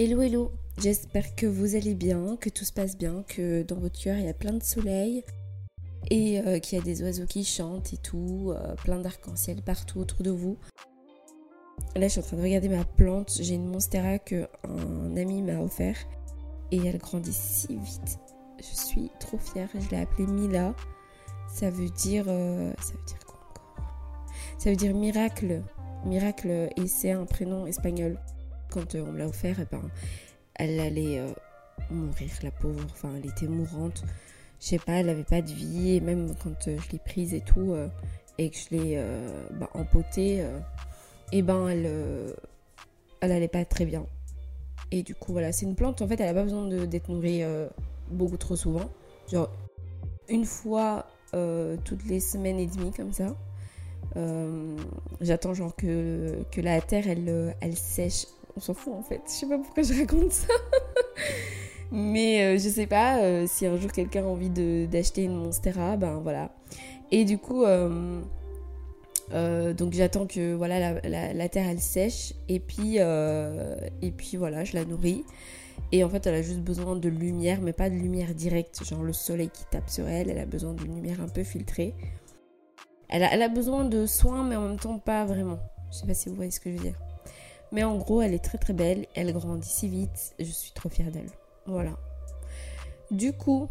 Hello 0.00 0.22
hello, 0.22 0.52
j'espère 0.80 1.34
que 1.34 1.44
vous 1.44 1.74
allez 1.74 1.96
bien, 1.96 2.36
que 2.36 2.48
tout 2.50 2.64
se 2.64 2.72
passe 2.72 2.96
bien, 2.96 3.24
que 3.26 3.64
dans 3.64 3.80
votre 3.80 3.98
cœur 3.98 4.16
il 4.16 4.26
y 4.26 4.28
a 4.28 4.32
plein 4.32 4.52
de 4.52 4.62
soleil 4.62 5.24
et 6.08 6.38
euh, 6.38 6.60
qu'il 6.60 6.78
y 6.78 6.80
a 6.80 6.84
des 6.84 7.02
oiseaux 7.02 7.26
qui 7.26 7.42
chantent 7.42 7.92
et 7.92 7.96
tout, 7.96 8.52
euh, 8.54 8.76
plein 8.76 9.00
d'arc-en-ciel 9.00 9.60
partout 9.60 9.98
autour 9.98 10.22
de 10.22 10.30
vous. 10.30 10.56
Là 11.96 12.06
je 12.06 12.12
suis 12.12 12.20
en 12.20 12.22
train 12.22 12.36
de 12.36 12.42
regarder 12.42 12.68
ma 12.68 12.84
plante, 12.84 13.38
j'ai 13.40 13.56
une 13.56 13.66
monstera 13.66 14.20
que 14.20 14.46
un 14.62 15.16
ami 15.16 15.42
m'a 15.42 15.58
offert 15.58 15.96
et 16.70 16.76
elle 16.76 16.98
grandit 16.98 17.32
si 17.32 17.66
vite. 17.66 18.20
Je 18.60 18.76
suis 18.76 19.10
trop 19.18 19.38
fière, 19.38 19.68
je 19.74 19.90
l'ai 19.90 20.00
appelée 20.00 20.28
Mila. 20.28 20.76
Ça 21.52 21.70
veut 21.70 21.90
dire... 21.90 22.26
euh, 22.28 22.72
ça 22.80 22.92
veut 22.92 23.04
dire 23.04 23.26
quoi 23.26 23.40
encore? 23.50 23.74
Ça 24.58 24.70
veut 24.70 24.76
dire 24.76 24.94
miracle. 24.94 25.64
Miracle 26.06 26.68
et 26.76 26.86
c'est 26.86 27.10
un 27.10 27.24
prénom 27.24 27.66
espagnol 27.66 28.16
quand 28.70 28.94
euh, 28.94 29.04
on 29.06 29.12
me 29.12 29.18
l'a 29.18 29.26
offert, 29.26 29.56
eh 29.60 29.66
ben, 29.70 29.82
elle 30.54 30.80
allait 30.80 31.18
euh, 31.18 31.32
mourir, 31.90 32.30
la 32.42 32.50
pauvre. 32.50 32.84
Enfin, 32.90 33.10
elle 33.16 33.28
était 33.28 33.46
mourante. 33.46 34.04
Je 34.60 34.66
sais 34.66 34.78
pas, 34.78 34.94
elle 34.94 35.08
avait 35.08 35.24
pas 35.24 35.42
de 35.42 35.52
vie. 35.52 35.96
Et 35.96 36.00
même 36.00 36.34
quand 36.42 36.68
euh, 36.68 36.76
je 36.78 36.92
l'ai 36.92 36.98
prise 36.98 37.34
et 37.34 37.40
tout, 37.40 37.74
et 38.38 38.50
que 38.50 38.56
je 38.56 38.76
l'ai 38.76 39.04
bah, 39.58 39.70
empotée, 39.74 40.44
et 41.32 41.42
ben, 41.42 41.68
elle, 41.68 42.34
elle 43.20 43.32
allait 43.32 43.48
pas 43.48 43.64
très 43.64 43.84
bien. 43.84 44.06
Et 44.90 45.02
du 45.02 45.14
coup, 45.14 45.32
voilà, 45.32 45.52
c'est 45.52 45.66
une 45.66 45.74
plante, 45.74 46.00
en 46.02 46.08
fait, 46.08 46.20
elle 46.20 46.28
a 46.28 46.34
pas 46.34 46.44
besoin 46.44 46.66
d'être 46.86 47.08
nourrie 47.08 47.42
beaucoup 48.10 48.36
trop 48.36 48.56
souvent. 48.56 48.90
Genre, 49.30 49.50
une 50.28 50.44
fois 50.44 51.06
toutes 51.84 52.04
les 52.06 52.20
semaines 52.20 52.58
et 52.58 52.66
demie, 52.66 52.92
comme 52.92 53.12
ça. 53.12 53.36
J'attends 55.20 55.54
genre 55.54 55.74
que, 55.76 56.42
que 56.50 56.60
la 56.60 56.80
terre 56.80 57.08
elle, 57.08 57.54
elle 57.60 57.76
sèche. 57.76 58.26
On 58.58 58.60
s'en 58.60 58.74
fout 58.74 58.92
en 58.92 59.02
fait. 59.02 59.20
Je 59.24 59.30
sais 59.30 59.46
pas 59.46 59.56
pourquoi 59.56 59.84
je 59.84 59.94
raconte 59.94 60.32
ça. 60.32 60.52
Mais 61.92 62.42
euh, 62.42 62.58
je 62.58 62.68
sais 62.68 62.88
pas 62.88 63.20
euh, 63.20 63.46
si 63.48 63.66
un 63.66 63.76
jour 63.76 63.92
quelqu'un 63.92 64.24
a 64.24 64.26
envie 64.26 64.50
d'acheter 64.50 65.22
une 65.22 65.36
Monstera, 65.36 65.96
ben 65.96 66.18
voilà. 66.18 66.50
Et 67.12 67.24
du 67.24 67.38
coup, 67.38 67.62
euh, 67.64 68.20
donc 69.74 69.92
j'attends 69.92 70.26
que 70.26 70.54
voilà 70.54 71.00
la, 71.04 71.32
la- 71.34 71.48
terre 71.48 71.68
elle 71.68 71.78
sèche 71.78 72.34
et 72.48 72.58
puis 72.58 72.96
et 72.96 74.10
puis 74.10 74.36
voilà 74.36 74.64
je 74.64 74.74
la 74.74 74.84
nourris. 74.84 75.24
Et 75.92 76.02
en 76.02 76.08
fait 76.08 76.26
elle 76.26 76.34
a 76.34 76.42
juste 76.42 76.58
besoin 76.58 76.96
de 76.96 77.08
lumière, 77.08 77.60
mais 77.62 77.72
pas 77.72 77.88
de 77.90 77.94
lumière 77.94 78.34
directe, 78.34 78.82
genre 78.84 79.04
le 79.04 79.12
soleil 79.12 79.50
qui 79.50 79.64
tape 79.70 79.88
sur 79.88 80.08
elle. 80.08 80.30
Elle 80.30 80.40
a 80.40 80.46
besoin 80.46 80.74
d'une 80.74 80.96
lumière 80.96 81.20
un 81.20 81.28
peu 81.28 81.44
filtrée. 81.44 81.94
Elle 83.08 83.22
a, 83.22 83.32
elle 83.32 83.42
a 83.42 83.48
besoin 83.48 83.84
de 83.84 84.04
soins, 84.04 84.42
mais 84.42 84.56
en 84.56 84.66
même 84.68 84.80
temps 84.80 84.98
pas 84.98 85.24
vraiment. 85.24 85.60
Je 85.92 85.98
sais 85.98 86.06
pas 86.06 86.14
si 86.14 86.28
vous 86.28 86.34
voyez 86.34 86.50
ce 86.50 86.58
que 86.58 86.70
je 86.72 86.76
veux 86.76 86.82
dire. 86.82 86.98
Mais 87.72 87.84
en 87.84 87.96
gros, 87.96 88.22
elle 88.22 88.34
est 88.34 88.44
très 88.44 88.58
très 88.58 88.72
belle. 88.72 89.06
Elle 89.14 89.32
grandit 89.32 89.68
si 89.68 89.88
vite. 89.88 90.34
Je 90.38 90.44
suis 90.44 90.72
trop 90.72 90.88
fière 90.88 91.10
d'elle. 91.10 91.30
Voilà. 91.66 91.92
Du 93.10 93.32
coup, 93.32 93.68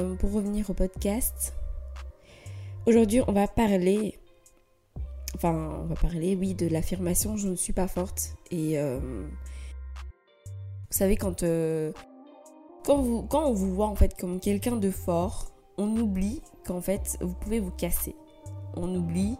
euh, 0.00 0.14
pour 0.16 0.32
revenir 0.32 0.68
au 0.68 0.74
podcast, 0.74 1.54
aujourd'hui 2.86 3.20
on 3.26 3.32
va 3.32 3.48
parler. 3.48 4.18
Enfin, 5.34 5.80
on 5.82 5.86
va 5.86 5.94
parler, 5.94 6.34
oui, 6.34 6.54
de 6.54 6.66
l'affirmation 6.66 7.36
je 7.36 7.48
ne 7.48 7.56
suis 7.56 7.72
pas 7.72 7.88
forte. 7.88 8.36
Et 8.50 8.78
euh, 8.78 8.98
vous 8.98 10.96
savez, 10.96 11.16
euh, 11.42 11.92
quand 12.84 12.98
on 12.98 13.52
vous 13.52 13.74
voit 13.74 13.86
en 13.86 13.94
fait 13.94 14.18
comme 14.18 14.40
quelqu'un 14.40 14.76
de 14.76 14.90
fort, 14.90 15.52
on 15.78 15.88
oublie 15.96 16.42
qu'en 16.64 16.80
fait 16.80 17.16
vous 17.20 17.34
pouvez 17.34 17.60
vous 17.60 17.70
casser. 17.70 18.14
On 18.74 18.94
oublie 18.94 19.36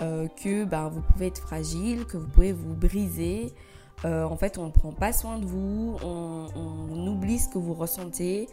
euh, 0.00 0.28
que 0.42 0.64
ben, 0.64 0.88
vous 0.88 1.00
pouvez 1.00 1.26
être 1.26 1.40
fragile, 1.40 2.04
que 2.06 2.16
vous 2.16 2.28
pouvez 2.28 2.52
vous 2.52 2.74
briser. 2.74 3.52
Euh, 4.04 4.24
en 4.24 4.36
fait, 4.36 4.58
on 4.58 4.66
ne 4.66 4.70
prend 4.70 4.92
pas 4.92 5.12
soin 5.12 5.38
de 5.38 5.44
vous, 5.44 5.96
on, 6.04 7.06
oublie 7.08 7.38
ce 7.38 7.48
que 7.48 7.58
vous 7.58 7.74
ressentez. 7.74 8.48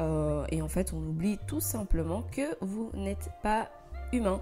euh, 0.00 0.44
et 0.50 0.60
en 0.60 0.68
fait, 0.68 0.92
on 0.92 0.98
oublie 0.98 1.38
tout 1.46 1.60
simplement 1.60 2.22
que 2.30 2.42
vous 2.60 2.90
n'êtes 2.94 3.30
pas 3.42 3.70
humain. 4.12 4.40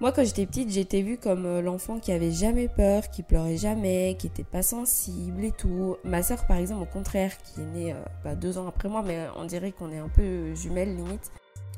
Moi, 0.00 0.12
quand 0.12 0.24
j'étais 0.24 0.44
petite, 0.44 0.70
j'étais 0.70 1.02
vue 1.02 1.16
comme 1.16 1.60
l'enfant 1.60 1.98
qui 1.98 2.12
avait 2.12 2.32
jamais 2.32 2.68
peur, 2.68 3.08
qui 3.08 3.22
pleurait 3.22 3.56
jamais, 3.56 4.16
qui 4.18 4.26
était 4.26 4.44
pas 4.44 4.62
sensible 4.62 5.44
et 5.44 5.52
tout. 5.52 5.96
Ma 6.04 6.22
soeur, 6.22 6.46
par 6.46 6.58
exemple, 6.58 6.82
au 6.82 6.92
contraire, 6.92 7.32
qui 7.38 7.60
est 7.60 7.64
née 7.64 7.94
bah, 8.22 8.34
deux 8.34 8.58
ans 8.58 8.68
après 8.68 8.88
moi, 8.88 9.02
mais 9.02 9.26
on 9.36 9.44
dirait 9.44 9.72
qu'on 9.72 9.90
est 9.92 9.98
un 9.98 10.08
peu 10.08 10.54
jumelles 10.54 10.94
limite. 10.96 11.30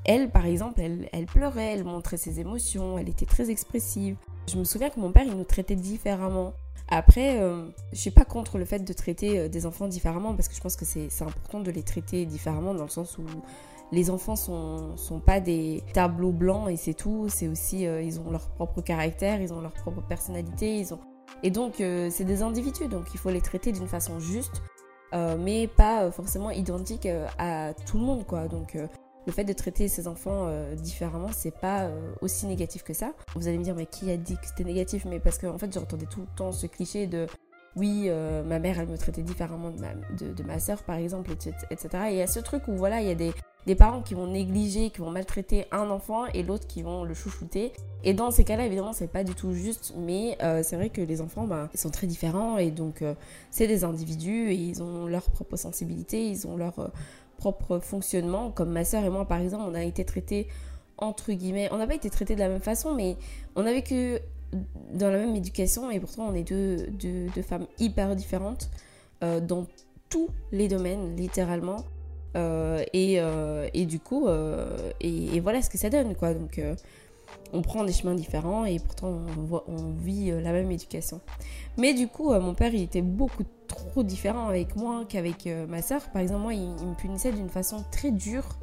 Elle, 0.05 0.31
par 0.31 0.47
exemple, 0.47 0.81
elle, 0.81 1.27
pleurait, 1.27 1.75
elle 1.75 1.85
montrait 1.85 2.17
ses 2.17 2.41
émotions, 2.41 2.99
elle 2.99 3.09
était 3.09 3.27
très 3.27 3.51
expressive. 3.51 4.17
Je 4.51 4.57
me 4.57 4.65
souviens 4.65 4.91
que 4.91 5.01
mon 5.01 5.13
père, 5.13 5.25
il 5.27 5.37
nous 5.37 5.45
traitait 5.45 5.77
différemment. 5.77 6.55
Après, 6.91 7.41
euh, 7.41 7.69
je 7.93 7.99
suis 7.99 8.11
pas 8.11 8.25
contre 8.25 8.57
le 8.57 8.65
fait 8.65 8.79
de 8.79 8.93
traiter 8.95 9.39
euh, 9.39 9.49
des 9.49 9.67
enfants 9.67 9.89
différemment 9.89 10.35
parce 10.35 10.49
que 10.49 10.55
je 10.55 10.61
pense 10.61 10.77
que 10.77 10.87
c'est 10.87 11.11
important 11.23 11.61
de 11.61 11.71
les 11.71 11.83
traiter 11.83 12.25
différemment 12.25 12.73
dans 12.73 12.85
le 12.85 12.89
sens 12.89 13.19
où 13.19 13.25
les 13.93 14.09
enfants 14.09 14.37
sont, 14.37 14.97
sont 14.97 15.21
pas 15.21 15.41
des 15.41 15.83
tableaux 15.93 16.33
blancs 16.33 16.71
et 16.71 16.77
c'est 16.77 16.95
tout. 16.95 17.27
C'est 17.29 17.49
aussi, 17.49 17.87
euh, 17.87 18.01
ils 18.01 18.19
ont 18.21 18.31
leur 18.31 18.49
propre 18.49 18.81
caractère, 18.81 19.43
ils 19.43 19.53
ont 19.53 19.61
leur 19.61 19.75
propre 19.75 20.01
personnalité, 20.01 20.79
ils 20.79 20.95
ont... 20.95 21.01
Et 21.43 21.51
donc, 21.51 21.83
euh, 21.83 22.09
c'est 22.11 22.25
des 22.25 22.43
individus, 22.43 22.89
donc 22.89 23.09
il 23.13 23.19
faut 23.21 23.31
les 23.31 23.43
traiter 23.43 23.71
d'une 23.73 23.87
façon 23.87 24.19
juste, 24.19 24.63
mais 25.13 25.69
pas 25.69 26.11
forcément 26.11 26.51
identique 26.51 27.09
à 27.39 27.73
tout 27.87 27.99
le 27.99 28.05
monde, 28.05 28.27
quoi. 28.27 28.49
Donc, 28.49 28.77
le 29.29 29.33
fait 29.33 29.45
de 29.45 29.53
traiter 29.53 29.89
ces 29.89 30.09
enfants 30.09 30.47
euh, 30.47 30.75
différemment, 30.75 31.29
c'est 31.33 31.55
pas 31.55 31.83
euh, 31.83 32.13
aussi 32.23 32.47
négatif 32.47 32.83
que 32.83 32.95
ça. 32.95 33.13
Vous 33.37 33.47
allez 33.47 33.59
me 33.59 33.63
dire, 33.63 33.75
mais 33.75 33.85
qui 33.85 34.11
a 34.11 34.17
dit 34.17 34.37
que 34.37 34.47
c'était 34.47 34.65
négatif? 34.65 35.05
Mais 35.05 35.21
parce 35.21 35.37
qu'en 35.37 35.51
en 35.51 35.59
fait, 35.59 35.71
j'entendais 35.71 36.07
tout 36.07 36.21
le 36.21 36.35
temps 36.35 36.51
ce 36.51 36.67
cliché 36.67 37.07
de 37.07 37.27
oui, 37.77 38.05
euh, 38.07 38.43
ma 38.43 38.59
mère, 38.59 38.81
elle 38.81 38.89
me 38.89 38.97
traitait 38.97 39.21
différemment 39.21 39.71
de 39.71 40.43
ma, 40.43 40.59
soeur, 40.59 40.83
par 40.83 40.97
exemple, 40.97 41.31
etc. 41.33 42.05
Et 42.09 42.13
il 42.13 42.17
y 42.17 42.23
a 42.23 42.27
ce 42.27 42.41
truc 42.41 42.67
où, 42.69 42.73
voilà, 42.73 43.03
il 43.03 43.09
y 43.09 43.11
a 43.11 43.15
des, 43.15 43.35
parents 43.77 44.01
qui 44.01 44.15
vont 44.15 44.27
négliger, 44.27 44.89
qui 44.89 45.01
vont 45.01 45.11
maltraiter 45.11 45.67
un 45.73 45.91
enfant 45.91 46.25
et 46.33 46.43
l'autre 46.43 46.67
qui 46.67 46.81
vont 46.81 47.05
le 47.05 47.13
chouchouter. 47.13 47.75
Et 48.05 48.15
dans 48.15 48.31
ces 48.31 48.45
cas-là, 48.45 48.65
évidemment, 48.65 48.95
c'est 48.95 49.13
pas 49.13 49.25
du 49.25 49.35
tout 49.35 49.53
juste, 49.53 49.93
mais 49.99 50.39
c'est 50.63 50.77
vrai 50.77 50.89
que 50.89 51.03
les 51.03 51.21
enfants, 51.21 51.47
bah, 51.47 51.69
ils 51.75 51.79
sont 51.79 51.91
très 51.91 52.07
différents 52.07 52.57
et 52.57 52.71
donc 52.71 53.05
c'est 53.51 53.67
des 53.67 53.85
individus 53.85 54.51
et 54.51 54.55
ils 54.55 54.83
ont 54.83 55.07
leur 55.07 55.31
propre 55.31 55.57
sensibilité, 55.57 56.27
ils 56.27 56.47
ont 56.47 56.57
leur 56.57 56.91
propre 57.39 57.79
fonctionnement. 57.79 58.51
Comme 58.51 58.71
ma 58.71 58.85
soeur 58.85 59.05
et 59.05 59.11
moi, 59.11 59.25
par 59.25 59.39
exemple, 59.39 59.65
on 59.67 59.75
a 59.75 59.85
été 59.85 60.05
traités 60.05 60.49
entre 60.99 61.33
guillemets, 61.33 61.69
on 61.73 61.79
n'a 61.79 61.87
pas 61.87 61.95
été 61.95 62.11
traités 62.11 62.35
de 62.35 62.41
la 62.41 62.49
même 62.49 62.61
façon, 62.61 62.95
mais 62.95 63.17
on 63.57 63.65
a 63.65 63.73
vécu 63.73 64.19
dans 64.93 65.11
la 65.11 65.19
même 65.19 65.37
éducation 65.37 65.91
et 65.91 66.01
pourtant 66.01 66.27
on 66.29 66.35
est 66.35 66.43
deux, 66.43 66.89
deux, 66.89 67.43
femmes 67.43 67.67
hyper 67.79 68.17
différentes 68.17 68.69
euh, 69.23 69.41
dans 69.41 69.67
tous 70.11 70.29
les 70.53 70.69
domaines, 70.69 71.17
littéralement. 71.17 71.85
Euh, 72.37 72.85
et, 72.93 73.21
euh, 73.21 73.69
et 73.75 73.87
du 73.87 74.01
coup, 74.01 74.29
et, 75.01 75.37
et 75.37 75.41
voilà 75.41 75.63
ce 75.63 75.71
que 75.71 75.79
ça 75.79 75.89
donne, 75.89 76.15
quoi. 76.15 76.35
Donc, 76.35 76.61
on 77.53 77.63
prend 77.63 77.85
des 77.85 77.93
chemins 77.93 78.15
différents 78.15 78.65
et 78.65 78.79
pourtant 78.79 79.21
on, 79.67 79.93
vit 79.93 80.31
euh, 80.31 80.41
la 80.41 80.53
même 80.53 80.71
éducation. 80.71 81.21
Mais 81.77 81.95
du 81.95 82.09
coup, 82.09 82.33
euh, 82.33 82.41
mon 82.41 82.55
père, 82.55 82.75
il 82.75 82.83
était 82.83 83.03
beaucoup 83.03 83.45
trop 83.67 84.03
différent 84.03 84.49
avec 84.49 84.77
moi 84.77 85.05
qu'avec 85.09 85.47
euh, 85.47 85.67
ma 85.67 85.83
soeur. 85.83 86.03
Par 86.11 86.23
exemple, 86.23 86.43
moi, 86.43 86.55
il, 86.55 86.69
me 86.69 86.95
punissait 86.95 87.33
d'une 87.33 87.49
façon 87.49 87.85
très 87.91 88.11
dure. 88.11 88.59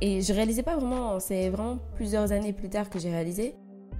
Et 0.00 0.22
je 0.22 0.32
réalisais 0.32 0.62
pas 0.62 0.76
vraiment, 0.76 1.18
c'est 1.18 1.48
vraiment 1.50 1.78
plusieurs 1.96 2.30
années 2.30 2.52
plus 2.52 2.68
tard 2.68 2.88
que 2.88 3.00
j'ai 3.00 3.10
réalisé, 3.10 3.56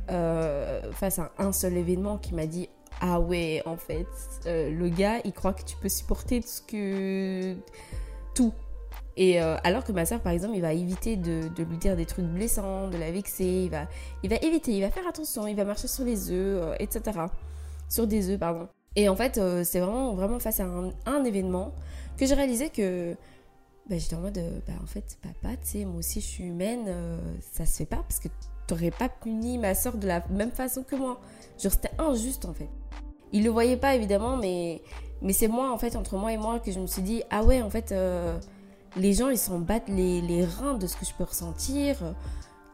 face 0.06 1.18
à 1.18 1.32
un 1.38 1.50
seul 1.50 1.76
événement 1.76 2.18
qui 2.18 2.34
m'a 2.34 2.46
dit 2.46 2.68
Ah 3.00 3.18
ouais, 3.18 3.64
en 3.66 3.76
fait, 3.76 4.06
le 4.46 4.88
gars, 4.90 5.18
il 5.24 5.32
croit 5.32 5.54
que 5.54 5.64
tu 5.64 5.74
peux 5.76 5.88
supporter 5.88 6.40
tout. 8.36 8.52
Et 9.16 9.40
euh, 9.42 9.56
alors 9.62 9.84
que 9.84 9.92
ma 9.92 10.06
soeur, 10.06 10.20
par 10.20 10.32
exemple, 10.32 10.56
il 10.56 10.62
va 10.62 10.72
éviter 10.72 11.16
de, 11.16 11.50
lui 11.58 11.76
dire 11.76 11.96
des 11.96 12.06
trucs 12.06 12.24
blessants, 12.24 12.88
de 12.88 12.96
la 12.96 13.10
vexer, 13.10 13.44
il 13.44 13.70
va, 13.70 13.86
éviter, 14.36 14.72
il 14.72 14.80
va 14.80 14.90
faire 14.90 15.06
attention, 15.06 15.46
il 15.46 15.56
va 15.56 15.64
marcher 15.64 15.88
sur 15.88 16.04
les 16.04 16.30
œufs, 16.30 16.62
euh, 16.62 16.74
etc. 16.78 17.20
Sur 17.88 18.06
des 18.06 18.30
œufs, 18.30 18.38
pardon. 18.38 18.68
Et 18.96 19.08
en 19.08 19.16
fait, 19.16 19.38
euh, 19.38 19.64
c'est 19.64 19.80
vraiment, 19.80 20.14
vraiment 20.14 20.38
face 20.38 20.60
à 20.60 20.66
un, 20.66 21.24
événement 21.24 21.74
que 22.16 22.26
j'ai 22.26 22.34
réalisé 22.34 22.70
que 22.70 23.14
bah, 23.88 23.98
j'étais 23.98 24.16
en 24.16 24.20
mode, 24.20 24.40
bah, 24.66 24.74
en 24.82 24.86
fait, 24.86 25.18
papa, 25.22 25.56
tu 25.56 25.68
sais, 25.68 25.84
moi 25.84 25.98
aussi 25.98 26.20
je 26.20 26.26
suis 26.26 26.44
humaine, 26.44 26.86
ça 27.52 27.66
se 27.66 27.78
fait 27.78 27.86
pas 27.86 27.96
parce 28.08 28.20
que 28.20 28.28
t'aurais 28.66 28.90
pas 28.90 29.08
puni 29.08 29.58
ma 29.58 29.74
soeur 29.74 29.96
de 29.96 30.06
la 30.06 30.22
même 30.30 30.52
façon 30.52 30.82
que 30.82 30.96
moi. 30.96 31.20
Genre, 31.60 31.72
c'était 31.72 31.90
injuste 31.98 32.44
en 32.44 32.54
fait. 32.54 32.68
Il 33.32 33.44
le 33.44 33.50
voyait 33.50 33.76
pas 33.76 33.94
évidemment, 33.94 34.36
mais, 34.36 34.82
c'est 35.32 35.48
moi 35.48 35.72
en 35.72 35.78
fait, 35.78 35.96
entre 35.96 36.16
moi 36.16 36.32
et 36.32 36.36
moi, 36.38 36.60
que 36.60 36.70
je 36.70 36.78
me 36.78 36.86
suis 36.86 37.02
dit, 37.02 37.22
ah 37.30 37.42
ouais, 37.44 37.62
en 37.62 37.70
fait, 37.70 37.94
les 38.96 39.12
gens 39.12 39.28
ils 39.28 39.38
s'en 39.38 39.58
battent 39.58 39.88
les, 39.88 40.44
reins 40.44 40.74
de 40.78 40.86
ce 40.86 40.96
que 40.96 41.04
je 41.04 41.12
peux 41.14 41.24
ressentir. 41.24 41.96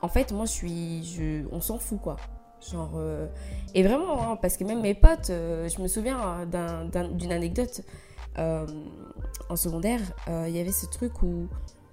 En 0.02 0.08
fait, 0.08 0.32
moi 0.32 0.46
je 0.46 0.52
suis. 0.52 1.04
Je, 1.04 1.44
on 1.52 1.60
s'en 1.60 1.78
fout 1.78 2.00
quoi. 2.00 2.16
Genre. 2.70 2.92
euh, 2.96 3.26
et 3.74 3.82
vraiment, 3.82 4.32
hein, 4.32 4.36
parce 4.36 4.56
que 4.56 4.64
même 4.64 4.80
mes 4.80 4.94
potes, 4.94 5.30
euh, 5.30 5.68
je 5.68 5.80
me 5.80 5.88
souviens 5.88 6.44
d'un- 6.46 6.84
d'un- 6.86 7.08
d'une 7.08 7.32
anecdote. 7.32 7.82
euh, 8.38 8.66
en 9.50 9.56
secondaire, 9.56 10.00
il 10.28 10.54
y 10.54 10.60
avait 10.60 10.72
ce 10.72 10.86
truc 10.86 11.22
où. 11.22 11.48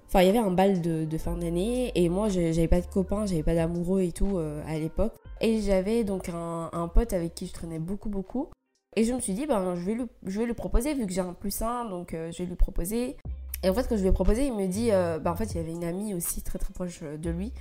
Enfin, 0.07 0.21
il 0.21 0.27
y 0.27 0.29
avait 0.29 0.37
un 0.37 0.51
bal 0.51 0.81
de, 0.81 1.17
fin 1.17 1.35
d'année 1.35 1.91
et 1.95 2.07
moi, 2.09 2.29
j'avais 2.29 2.67
pas 2.67 2.81
de 2.81 2.85
copains, 2.85 3.25
j'avais 3.25 3.43
pas 3.43 3.55
d'amoureux 3.55 4.01
et 4.01 4.11
tout 4.11 4.37
à 4.67 4.77
l'époque. 4.77 5.13
Et 5.41 5.61
j'avais 5.61 6.03
donc 6.03 6.29
un, 6.29 6.87
pote 6.93 7.13
avec 7.13 7.33
qui 7.33 7.47
je 7.47 7.53
traînais 7.53 7.79
beaucoup, 7.79 8.09
beaucoup. 8.09 8.49
Et 8.95 9.03
je 9.03 9.13
me 9.13 9.19
suis 9.19 9.33
dit, 9.33 9.45
ben, 9.47 9.75
je, 9.75 9.81
vais 9.85 10.45
lui, 10.45 10.53
proposer, 10.53 10.93
vu 10.93 11.05
que 11.07 11.11
j'ai 11.13 11.21
un 11.21 11.33
plus 11.33 11.61
un, 11.61 11.85
donc 11.85 12.09
je 12.11 12.37
vais 12.37 12.45
lui 12.45 12.55
proposer. 12.55 13.17
Et 13.63 13.69
en 13.69 13.73
fait, 13.73 13.87
quand 13.87 13.95
je 13.95 14.01
lui 14.01 14.09
ai 14.09 14.11
proposé, 14.11 14.45
il 14.45 14.55
me 14.55 14.67
dit, 14.67 14.91
euh, 14.91 15.19
ben, 15.19 15.31
en 15.31 15.35
fait, 15.35 15.45
il 15.45 15.57
y 15.57 15.59
avait 15.59 15.71
une 15.71 15.83
amie 15.83 16.13
aussi 16.13 16.41
très 16.41 16.59
très 16.59 16.73
proche 16.73 17.01
de 17.01 17.29
lui. 17.29 17.51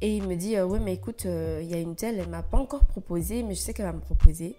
Et 0.00 0.16
il 0.16 0.26
me 0.26 0.34
dit, 0.34 0.58
ouais, 0.58 0.80
mais 0.80 0.94
écoute, 0.94 1.24
il 1.24 1.66
y 1.66 1.74
a 1.74 1.78
une 1.78 1.94
telle, 1.94 2.18
elle 2.18 2.30
m'a 2.30 2.42
pas 2.42 2.56
encore 2.56 2.86
proposé, 2.86 3.42
mais 3.42 3.54
je 3.54 3.60
sais 3.60 3.74
qu'elle 3.74 3.86
va 3.86 3.92
me 3.92 4.00
proposer. 4.00 4.56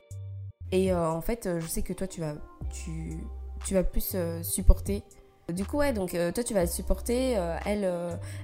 Et 0.71 0.93
en 0.93 1.21
fait, 1.21 1.49
je 1.59 1.65
sais 1.65 1.81
que 1.81 1.93
toi, 1.93 2.05
tu 2.05 2.21
vas, 2.21 2.35
tu, 2.69 3.17
tu 3.65 3.73
vas 3.73 3.83
plus 3.83 4.15
supporter 4.43 5.03
du 5.51 5.65
coup, 5.65 5.77
ouais, 5.77 5.91
donc 5.91 6.11
toi 6.11 6.43
tu 6.43 6.53
vas 6.53 6.61
la 6.61 6.67
supporter, 6.67 7.33
elle, 7.65 7.91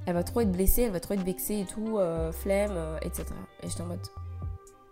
elle 0.08 0.14
va 0.14 0.24
trop 0.24 0.42
être 0.42 0.52
blessée, 0.52 0.82
elle 0.82 0.92
va 0.92 1.00
trop 1.00 1.14
être 1.14 1.24
vexée 1.24 1.60
et 1.60 1.66
tout, 1.66 2.00
flemme, 2.32 2.74
etc. 3.04 3.26
Et 3.62 3.70
j'étais 3.70 3.82
en 3.82 3.86
mode, 3.86 4.00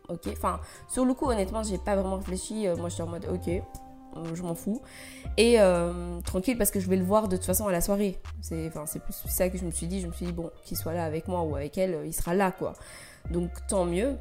ok. 0.09 0.27
Enfin, 0.31 0.59
sur 0.87 1.05
le 1.05 1.13
coup, 1.13 1.25
honnêtement, 1.25 1.63
j'ai 1.63 1.77
pas 1.77 1.95
vraiment 1.95 2.17
réfléchi. 2.17 2.67
Euh, 2.67 2.75
moi, 2.75 2.89
j'étais 2.89 3.03
en 3.03 3.07
mode, 3.07 3.25
ok, 3.31 3.47
euh, 3.47 3.59
je 4.33 4.41
m'en 4.41 4.55
fous. 4.55 4.81
Et 5.37 5.59
euh, 5.59 6.19
tranquille, 6.21 6.57
parce 6.57 6.71
que 6.71 6.79
je 6.79 6.89
vais 6.89 6.95
le 6.95 7.03
voir 7.03 7.27
de 7.27 7.35
toute 7.35 7.45
façon 7.45 7.67
à 7.67 7.71
la 7.71 7.81
soirée. 7.81 8.19
C'est 8.41 8.71
plus 8.71 9.23
ça 9.27 9.49
que 9.49 9.57
je 9.57 9.65
me 9.65 9.71
suis 9.71 9.87
dit. 9.87 10.01
Je 10.01 10.07
me 10.07 10.13
suis 10.13 10.25
dit, 10.25 10.31
bon, 10.31 10.51
qu'il 10.63 10.77
soit 10.77 10.93
là 10.93 11.05
avec 11.05 11.27
moi 11.27 11.41
ou 11.43 11.55
avec 11.55 11.77
elle, 11.77 11.99
il 12.05 12.13
sera 12.13 12.33
là, 12.33 12.51
quoi. 12.51 12.73
Donc, 13.31 13.49
tant 13.67 13.85
mieux. 13.85 14.15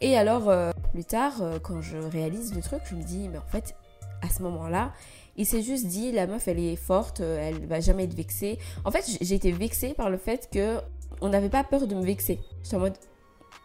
Et 0.00 0.16
alors, 0.16 0.52
plus 0.92 1.04
tard, 1.04 1.34
quand 1.62 1.80
je 1.80 1.96
réalise 1.96 2.54
le 2.54 2.62
truc, 2.62 2.80
je 2.90 2.94
me 2.94 3.02
dis, 3.02 3.28
mais 3.28 3.38
en 3.38 3.46
fait, 3.46 3.74
à 4.22 4.28
ce 4.28 4.42
moment-là, 4.42 4.92
il 5.36 5.46
s'est 5.46 5.62
juste 5.62 5.86
dit, 5.86 6.12
la 6.12 6.26
meuf, 6.26 6.48
elle 6.48 6.58
est 6.58 6.76
forte, 6.76 7.20
elle 7.20 7.66
va 7.66 7.80
jamais 7.80 8.04
être 8.04 8.14
vexée. 8.14 8.58
En 8.84 8.90
fait, 8.90 9.18
j'ai 9.20 9.34
été 9.34 9.50
vexée 9.52 9.94
par 9.94 10.10
le 10.10 10.18
fait 10.18 10.48
que 10.52 10.78
on 11.20 11.28
n'avait 11.28 11.48
pas 11.48 11.64
peur 11.64 11.86
de 11.86 11.94
me 11.94 12.04
vexer. 12.04 12.40
J'étais 12.62 12.76
en 12.76 12.80
mode, 12.80 12.96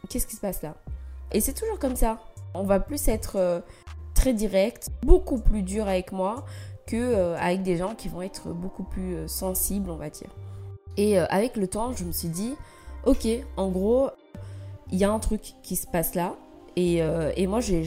qu'est-ce 0.09 0.27
qui 0.27 0.35
se 0.35 0.41
passe 0.41 0.61
là? 0.61 0.75
Et 1.31 1.41
c'est 1.41 1.53
toujours 1.53 1.79
comme 1.79 1.95
ça. 1.95 2.19
On 2.53 2.63
va 2.63 2.79
plus 2.79 3.07
être 3.07 3.35
euh, 3.35 3.59
très 4.27 4.33
direct, 4.33 4.89
beaucoup 5.03 5.37
plus 5.37 5.63
dur 5.63 5.87
avec 5.87 6.11
moi 6.11 6.43
que 6.85 6.97
euh, 6.97 7.37
avec 7.37 7.63
des 7.63 7.77
gens 7.77 7.95
qui 7.95 8.09
vont 8.09 8.21
être 8.21 8.49
beaucoup 8.49 8.83
plus 8.83 9.15
euh, 9.15 9.27
sensibles, 9.29 9.89
on 9.89 9.95
va 9.95 10.09
dire. 10.09 10.29
Et 10.97 11.17
avec 11.19 11.55
le 11.55 11.67
temps, 11.67 11.93
je 11.93 12.03
me 12.03 12.11
suis 12.11 12.27
dit, 12.27 12.55
ok, 13.05 13.27
en 13.55 13.69
gros, 13.69 14.09
il 14.91 14.97
y 14.97 15.03
a 15.03 15.11
un 15.11 15.19
truc 15.19 15.53
qui 15.61 15.75
se 15.75 15.85
passe 15.85 16.15
là. 16.15 16.33
Et, 16.75 17.03
moi, 17.45 17.59
j'ai 17.61 17.83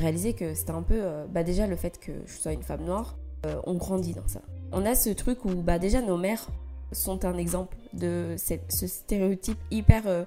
réalisé 0.00 0.32
que 0.32 0.54
c'était 0.54 0.72
un 0.72 0.82
peu, 0.82 1.00
bah 1.30 1.44
déjà 1.44 1.68
le 1.68 1.76
fait 1.76 2.00
que 2.00 2.10
je 2.26 2.36
sois 2.36 2.52
une 2.52 2.64
femme 2.64 2.82
noire, 2.82 3.16
on 3.64 3.74
grandit 3.74 4.12
dans 4.12 4.26
ça. 4.26 4.40
On 4.72 4.84
a 4.86 4.96
ce 4.96 5.10
truc 5.10 5.44
où, 5.44 5.50
bah 5.50 5.78
déjà, 5.78 6.02
nos 6.02 6.16
mères 6.16 6.48
sont 6.90 7.24
un 7.24 7.38
exemple 7.38 7.76
de 7.92 8.34
ce 8.36 8.88
stéréotype 8.88 9.58
hyper 9.70 10.26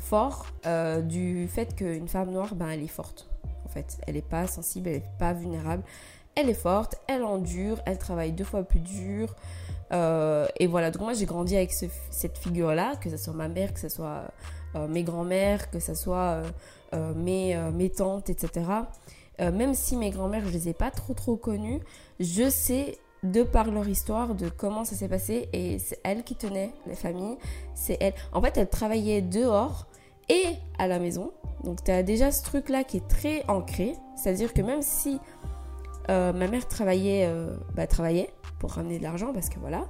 fort 0.00 0.46
euh, 0.66 1.00
du 1.02 1.46
fait 1.48 1.74
qu'une 1.76 2.08
femme 2.08 2.32
noire, 2.32 2.56
ben, 2.56 2.68
elle 2.68 2.82
est 2.82 2.88
forte. 2.88 3.28
Fait, 3.74 3.98
elle 4.06 4.14
n'est 4.14 4.22
pas 4.22 4.46
sensible, 4.46 4.88
elle 4.88 4.96
n'est 4.96 5.04
pas 5.18 5.32
vulnérable. 5.32 5.82
Elle 6.34 6.48
est 6.48 6.54
forte, 6.54 6.96
elle 7.06 7.22
endure, 7.22 7.80
elle 7.86 7.98
travaille 7.98 8.32
deux 8.32 8.44
fois 8.44 8.62
plus 8.62 8.80
dur. 8.80 9.34
Euh, 9.92 10.46
et 10.58 10.66
voilà, 10.66 10.90
donc 10.90 11.02
moi 11.02 11.12
j'ai 11.12 11.26
grandi 11.26 11.56
avec 11.56 11.72
cette 11.72 12.38
figure-là, 12.38 12.96
que 12.96 13.10
ce 13.10 13.16
soit 13.16 13.34
ma 13.34 13.48
mère, 13.48 13.72
que 13.74 13.80
ce 13.80 13.88
soit 13.88 14.22
euh, 14.74 14.88
mes 14.88 15.04
grands-mères, 15.04 15.70
que 15.70 15.78
ce 15.78 15.94
soit 15.94 16.42
mes, 17.16 17.56
mes 17.72 17.90
tantes, 17.90 18.30
etc. 18.30 18.62
même 19.40 19.74
si 19.74 19.96
mes 19.96 20.10
grands-mères, 20.10 20.44
je 20.46 20.52
les 20.52 20.68
ai 20.68 20.74
pas 20.74 20.92
trop 20.92 21.12
trop 21.12 21.36
connues, 21.36 21.80
je 22.20 22.48
sais 22.48 22.98
de 23.24 23.42
par 23.42 23.70
leur 23.70 23.88
histoire 23.88 24.34
de 24.34 24.48
comment 24.48 24.84
ça 24.84 24.94
s'est 24.94 25.08
passé 25.08 25.48
et 25.52 25.78
c'est 25.78 25.98
elle 26.04 26.22
qui 26.22 26.36
tenait 26.36 26.72
les 26.86 26.94
familles, 26.94 27.38
c'est 27.74 27.96
elle. 28.00 28.12
En 28.32 28.42
fait, 28.42 28.56
elle 28.56 28.68
travaillait 28.68 29.22
dehors 29.22 29.86
et 30.28 30.44
à 30.78 30.86
la 30.86 30.98
maison. 30.98 31.32
Donc 31.64 31.82
tu 31.82 31.90
as 31.90 32.02
déjà 32.02 32.30
ce 32.30 32.42
truc-là 32.44 32.84
qui 32.84 32.98
est 32.98 33.08
très 33.08 33.44
ancré. 33.48 33.94
C'est-à-dire 34.16 34.52
que 34.52 34.62
même 34.62 34.82
si 34.82 35.18
euh, 36.10 36.32
ma 36.32 36.48
mère 36.48 36.68
travaillait, 36.68 37.26
euh, 37.26 37.54
bah, 37.74 37.86
travaillait 37.86 38.30
pour 38.58 38.72
ramener 38.72 38.98
de 38.98 39.02
l'argent, 39.02 39.32
parce 39.32 39.48
que 39.48 39.58
voilà, 39.58 39.86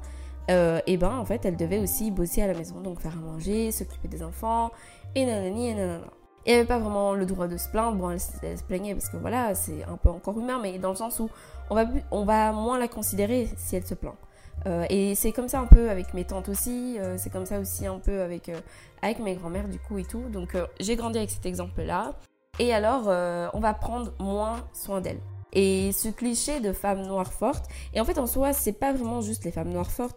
euh, 0.50 0.80
et 0.86 0.96
ben 0.96 1.16
en 1.16 1.24
fait 1.24 1.44
elle 1.44 1.56
devait 1.56 1.78
aussi 1.78 2.10
bosser 2.10 2.42
à 2.42 2.46
la 2.46 2.54
maison, 2.54 2.80
donc 2.80 3.00
faire 3.00 3.12
à 3.12 3.20
manger, 3.20 3.72
s'occuper 3.72 4.08
des 4.08 4.22
enfants, 4.22 4.70
et 5.14 5.26
nanani 5.26 5.68
et 5.70 5.74
nanana. 5.74 6.06
Et 6.46 6.52
elle 6.52 6.56
n'avait 6.58 6.68
pas 6.68 6.78
vraiment 6.78 7.14
le 7.14 7.24
droit 7.24 7.48
de 7.48 7.56
se 7.56 7.68
plaindre. 7.70 7.96
Bon, 7.96 8.10
elle, 8.10 8.20
se 8.20 8.62
plaignait 8.68 8.94
parce 8.94 9.08
que 9.08 9.16
voilà, 9.16 9.54
c'est 9.54 9.82
un 9.84 9.96
peu 9.96 10.10
encore 10.10 10.38
humain, 10.38 10.60
mais 10.62 10.78
dans 10.78 10.90
le 10.90 10.96
sens 10.96 11.18
où 11.18 11.30
on 11.70 11.74
va, 11.74 11.86
on 12.10 12.24
va 12.24 12.52
moins 12.52 12.78
la 12.78 12.86
considérer 12.86 13.48
si 13.56 13.76
elle 13.76 13.86
se 13.86 13.94
plaint. 13.94 14.14
Euh, 14.66 14.86
et 14.88 15.14
c'est 15.14 15.32
comme 15.32 15.48
ça 15.48 15.60
un 15.60 15.66
peu 15.66 15.90
avec 15.90 16.14
mes 16.14 16.24
tantes 16.24 16.48
aussi, 16.48 16.98
euh, 16.98 17.16
c'est 17.18 17.30
comme 17.30 17.46
ça 17.46 17.58
aussi 17.60 17.86
un 17.86 17.98
peu 17.98 18.22
avec, 18.22 18.48
euh, 18.48 18.58
avec 19.02 19.18
mes 19.18 19.34
grands-mères 19.34 19.68
du 19.68 19.78
coup 19.78 19.98
et 19.98 20.04
tout. 20.04 20.22
Donc 20.30 20.56
j'ai 20.80 20.96
grandi 20.96 21.18
avec 21.18 21.30
cet 21.30 21.46
exemple-là. 21.46 22.12
Et 22.60 22.72
alors, 22.72 23.08
on 23.52 23.60
va 23.60 23.74
prendre 23.74 24.12
moins 24.20 24.64
soin 24.72 25.00
d'elle. 25.00 25.18
Et 25.52 25.90
ce 25.92 26.08
cliché 26.08 26.60
de 26.60 26.72
femme 26.72 27.02
noire 27.02 27.32
forte, 27.32 27.66
et 27.92 28.00
en 28.00 28.04
fait 28.04 28.18
en 28.18 28.26
soi, 28.26 28.52
c'est 28.52 28.72
pas 28.72 28.92
vraiment 28.92 29.20
juste 29.20 29.44
les 29.44 29.50
femmes 29.50 29.70
noires 29.70 29.90
fortes, 29.90 30.16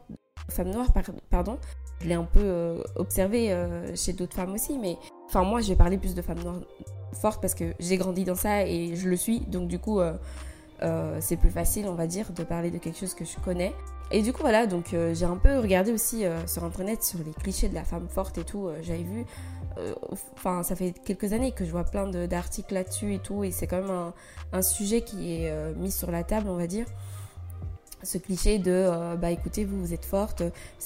femmes 0.49 0.69
noires, 0.69 0.87
pardon. 1.31 1.57
Je 1.99 2.07
l'ai 2.07 2.13
un 2.13 2.25
peu 2.25 2.83
observé 2.95 3.55
chez 3.95 4.13
d'autres 4.13 4.35
femmes 4.35 4.53
aussi, 4.53 4.77
mais 4.77 4.97
enfin 5.25 5.43
moi 5.43 5.61
je 5.61 5.69
vais 5.69 5.75
parler 5.75 5.97
plus 5.97 6.13
de 6.13 6.21
femmes 6.21 6.43
noires 6.43 6.61
fortes 7.13 7.41
parce 7.41 7.55
que 7.55 7.73
j'ai 7.79 7.97
grandi 7.97 8.23
dans 8.23 8.35
ça 8.35 8.67
et 8.67 8.95
je 8.95 9.09
le 9.09 9.15
suis, 9.15 9.39
donc 9.39 9.67
du 9.67 9.79
coup 9.79 9.99
c'est 11.19 11.37
plus 11.37 11.49
facile 11.49 11.87
on 11.87 11.95
va 11.95 12.07
dire 12.07 12.31
de 12.31 12.43
parler 12.43 12.71
de 12.71 12.77
quelque 12.77 12.97
chose 12.97 13.13
que 13.13 13.25
je 13.25 13.37
connais. 13.43 13.73
Et 14.09 14.21
du 14.21 14.31
coup, 14.31 14.41
voilà, 14.41 14.67
donc 14.67 14.93
euh, 14.93 15.13
j'ai 15.13 15.25
un 15.25 15.35
peu 15.35 15.59
regardé 15.59 15.91
aussi 15.91 16.25
euh, 16.25 16.47
sur 16.47 16.63
internet 16.63 17.03
sur 17.03 17.19
les 17.19 17.33
clichés 17.33 17.67
de 17.67 17.75
la 17.75 17.83
femme 17.83 18.07
forte 18.07 18.37
et 18.37 18.45
tout. 18.45 18.67
Euh, 18.67 18.77
j'avais 18.81 19.03
vu, 19.03 19.25
enfin, 20.35 20.63
ça 20.63 20.75
fait 20.75 20.93
quelques 20.93 21.33
années 21.33 21.51
que 21.51 21.65
je 21.65 21.71
vois 21.71 21.83
plein 21.83 22.07
d'articles 22.07 22.73
là-dessus 22.73 23.15
et 23.15 23.19
tout. 23.19 23.43
Et 23.43 23.51
c'est 23.51 23.67
quand 23.67 23.81
même 23.81 23.91
un, 23.91 24.13
un, 24.53 24.61
sujet 24.61 25.01
qui 25.01 25.33
est 25.33 25.75
mis 25.75 25.91
sur 25.91 26.09
la 26.09 26.23
table, 26.23 26.49
on 26.49 26.55
va 26.55 26.67
dire. 26.67 26.85
Ce 28.03 28.17
cliché 28.17 28.59
de, 28.59 29.15
bah 29.17 29.31
écoutez, 29.31 29.65
vous, 29.65 29.79
vous 29.79 29.93
êtes 29.93 30.05
forte. 30.05 30.43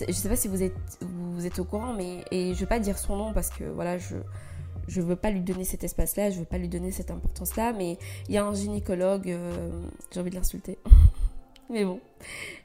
Je 0.08 0.12
sais 0.12 0.30
pas 0.30 0.36
si 0.36 0.48
vous 0.48 0.64
êtes, 0.64 0.76
vous 1.02 1.46
êtes 1.46 1.60
au 1.60 1.64
courant, 1.64 1.94
mais. 1.94 2.26
Et 2.32 2.54
je 2.54 2.60
vais 2.60 2.66
pas 2.66 2.80
dire 2.80 2.98
son 2.98 3.16
nom 3.16 3.34
parce 3.34 3.50
que, 3.50 3.66
voilà, 3.66 3.98
je 3.98 4.16
je 4.92 5.02
veux 5.02 5.16
pas 5.16 5.32
lui 5.32 5.40
donner 5.40 5.64
cet 5.64 5.84
espace-là, 5.86 6.30
je 6.30 6.40
veux 6.40 6.46
pas 6.46 6.58
lui 6.58 6.68
donner 6.68 6.92
cette 6.92 7.12
importance-là, 7.12 7.72
mais 7.72 7.98
il 8.28 8.36
y 8.36 8.38
a 8.38 8.46
un 8.46 8.54
gynécologue, 8.54 9.34
j'ai 10.12 10.20
envie 10.20 10.30
de 10.30 10.36
l'insulter. 10.36 10.78
mais 11.72 11.86
bon, 11.86 12.00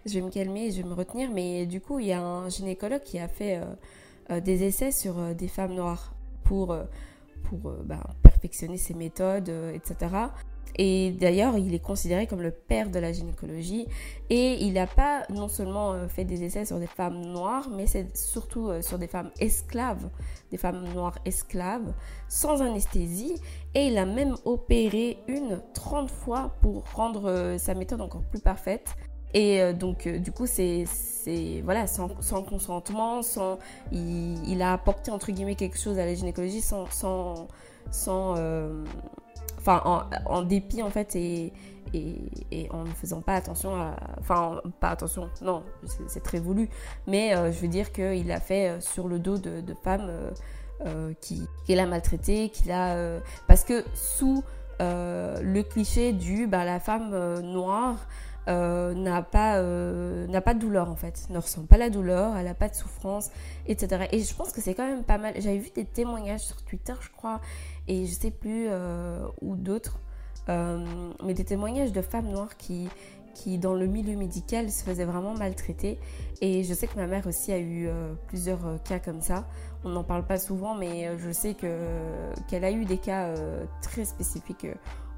je 0.04 0.14
vais 0.14 0.21
me 0.21 0.30
calmer, 0.30 0.71
je 0.73 0.83
vais 0.83 0.88
me 0.88 0.95
retenir. 0.95 1.30
Mais 1.30 1.64
du 1.66 1.80
coup, 1.80 2.00
il 2.00 2.06
y 2.06 2.12
a 2.12 2.21
un 2.21 2.49
gynécologue 2.49 3.02
qui 3.02 3.18
a 3.18 3.28
fait 3.28 3.59
euh, 3.59 3.64
euh, 4.30 4.40
des 4.40 4.64
essais 4.64 4.92
sur 4.92 5.18
euh, 5.18 5.35
des 5.35 5.49
femmes 5.49 5.75
noires 5.75 6.12
pour, 6.45 6.76
pour 7.45 7.73
bah, 7.85 8.02
perfectionner 8.23 8.76
ses 8.76 8.95
méthodes, 8.95 9.50
etc. 9.75 10.11
Et 10.78 11.11
d'ailleurs, 11.12 11.56
il 11.56 11.75
est 11.75 11.83
considéré 11.83 12.26
comme 12.26 12.42
le 12.42 12.50
père 12.50 12.90
de 12.90 12.99
la 12.99 13.12
gynécologie. 13.12 13.87
Et 14.28 14.62
il 14.62 14.75
n'a 14.75 14.87
pas 14.87 15.23
non 15.30 15.49
seulement 15.49 15.92
euh, 15.92 16.06
fait 16.06 16.25
des 16.25 16.45
essais 16.45 16.66
sur 16.66 16.78
des 16.78 16.87
femmes 16.87 17.21
noires, 17.21 17.68
mais 17.71 17.87
c'est 17.87 18.14
surtout 18.16 18.68
euh, 18.68 18.83
sur 18.83 18.99
des 18.99 19.06
femmes 19.06 19.30
esclaves, 19.40 20.09
des 20.50 20.59
femmes 20.59 20.85
noires 20.92 21.18
esclaves, 21.25 21.95
sans 22.28 22.61
anesthésie. 22.61 23.35
Et 23.75 23.87
il 23.87 23.97
a 23.97 24.04
même 24.04 24.35
opéré 24.45 25.18
une 25.28 25.62
30 25.73 26.11
fois 26.11 26.54
pour 26.61 26.85
rendre 26.95 27.30
euh, 27.30 27.59
sa 27.59 27.75
méthode 27.75 28.02
encore 28.02 28.23
plus 28.23 28.40
parfaite. 28.40 28.97
Et 29.35 29.75
donc, 29.75 30.09
du 30.09 30.33
coup, 30.33 30.47
c'est 30.47 30.85
voilà, 31.62 31.87
sans, 31.87 32.09
consentement, 32.09 33.23
sans, 33.23 33.59
il, 33.92 34.62
a 34.62 34.73
apporté 34.73 35.11
entre 35.11 35.30
guillemets 35.30 35.56
quelque 35.56 35.76
chose 35.76 35.99
à 35.99 36.06
la 36.06 36.14
gynécologie 36.14 36.62
sans, 36.62 36.87
sans, 36.90 37.49
sans 37.90 38.35
enfin 39.66 40.08
en, 40.26 40.42
dépit 40.42 40.82
en 40.82 40.90
fait 40.90 41.16
et, 41.16 41.52
en 42.70 42.85
ne 42.85 42.90
faisant 42.90 43.20
pas 43.20 43.35
attention 43.35 43.75
à, 43.75 43.96
enfin 44.20 44.61
pas 44.80 44.90
attention, 44.90 45.30
non, 45.42 45.62
c'est 46.08 46.23
très 46.23 46.38
voulu, 46.38 46.68
mais 47.06 47.35
euh, 47.35 47.52
je 47.52 47.61
veux 47.61 47.68
dire 47.68 47.92
qu'il 47.92 48.30
a 48.30 48.40
fait 48.40 48.68
euh, 48.68 48.80
sur 48.80 49.08
le 49.08 49.18
dos 49.18 49.38
de, 49.38 49.62
femmes 49.82 50.11
euh, 50.85 51.12
qui 51.20 51.49
qu'il 51.64 51.78
a 51.78 51.87
maltraité, 51.87 52.50
qu'il 52.50 52.70
a 52.70 53.20
parce 53.46 53.64
que 53.64 53.85
sous 53.94 54.44
le 54.78 55.62
cliché 55.62 56.12
du 56.12 56.46
bah, 56.46 56.64
la 56.64 56.80
femme 56.80 57.40
noire 57.40 57.96
n'a 58.46 59.23
pas 59.23 59.62
n'a 59.62 60.40
pas 60.40 60.54
de 60.54 60.58
douleur 60.58 60.90
en 60.90 60.96
fait, 60.96 61.26
ne 61.30 61.38
ressent 61.38 61.64
pas 61.64 61.78
la 61.78 61.88
douleur, 61.88 62.37
elle 62.37 62.44
n'a 62.44 62.54
pas 62.54 62.68
de 62.68 62.75
souffrance, 62.75 63.30
etc. 63.66 64.06
Et 64.12 64.20
je 64.20 64.35
pense 64.35 64.52
que 64.52 64.61
c'est 64.61 64.75
quand 64.75 64.87
même 64.87 65.04
pas 65.04 65.18
mal. 65.18 65.35
J'avais 65.38 65.58
vu 65.58 65.70
des 65.70 65.85
témoignages 65.85 66.40
sur 66.42 66.62
Twitter, 66.62 66.94
je 67.00 67.08
crois, 67.11 67.40
et 67.88 68.07
je 68.07 68.12
sais 68.12 68.31
plus 68.31 68.66
euh, 68.69 69.26
où 69.40 69.57
d'autres, 69.57 70.00
euh, 70.49 70.85
mais 71.25 71.35
des 71.35 71.45
témoignages 71.45 71.93
de 71.93 72.02
femmes 72.02 72.28
noires 72.28 72.57
qui, 72.57 72.88
qui, 73.35 73.59
dans 73.59 73.75
le 73.75 73.87
milieu 73.87 74.16
médical, 74.16 74.71
se 74.71 74.83
faisaient 74.83 75.05
vraiment 75.05 75.35
maltraiter. 75.35 75.99
Et 76.40 76.64
je 76.64 76.75
sais 76.75 76.87
que 76.87 76.97
ma 76.97 77.07
mère 77.07 77.26
aussi 77.26 77.52
a 77.52 77.59
eu 77.59 77.87
euh, 77.87 78.14
plusieurs 78.26 78.83
cas 78.83 78.99
comme 78.99 79.21
ça. 79.21 79.47
On 79.85 79.90
n'en 79.90 80.05
parle 80.05 80.26
pas 80.26 80.38
souvent, 80.38 80.75
mais 80.75 81.16
je 81.19 81.31
sais 81.31 81.55
qu'elle 81.55 82.64
a 82.64 82.71
eu 82.71 82.85
des 82.85 82.99
cas 82.99 83.35
très 83.83 84.05
spécifiques 84.05 84.66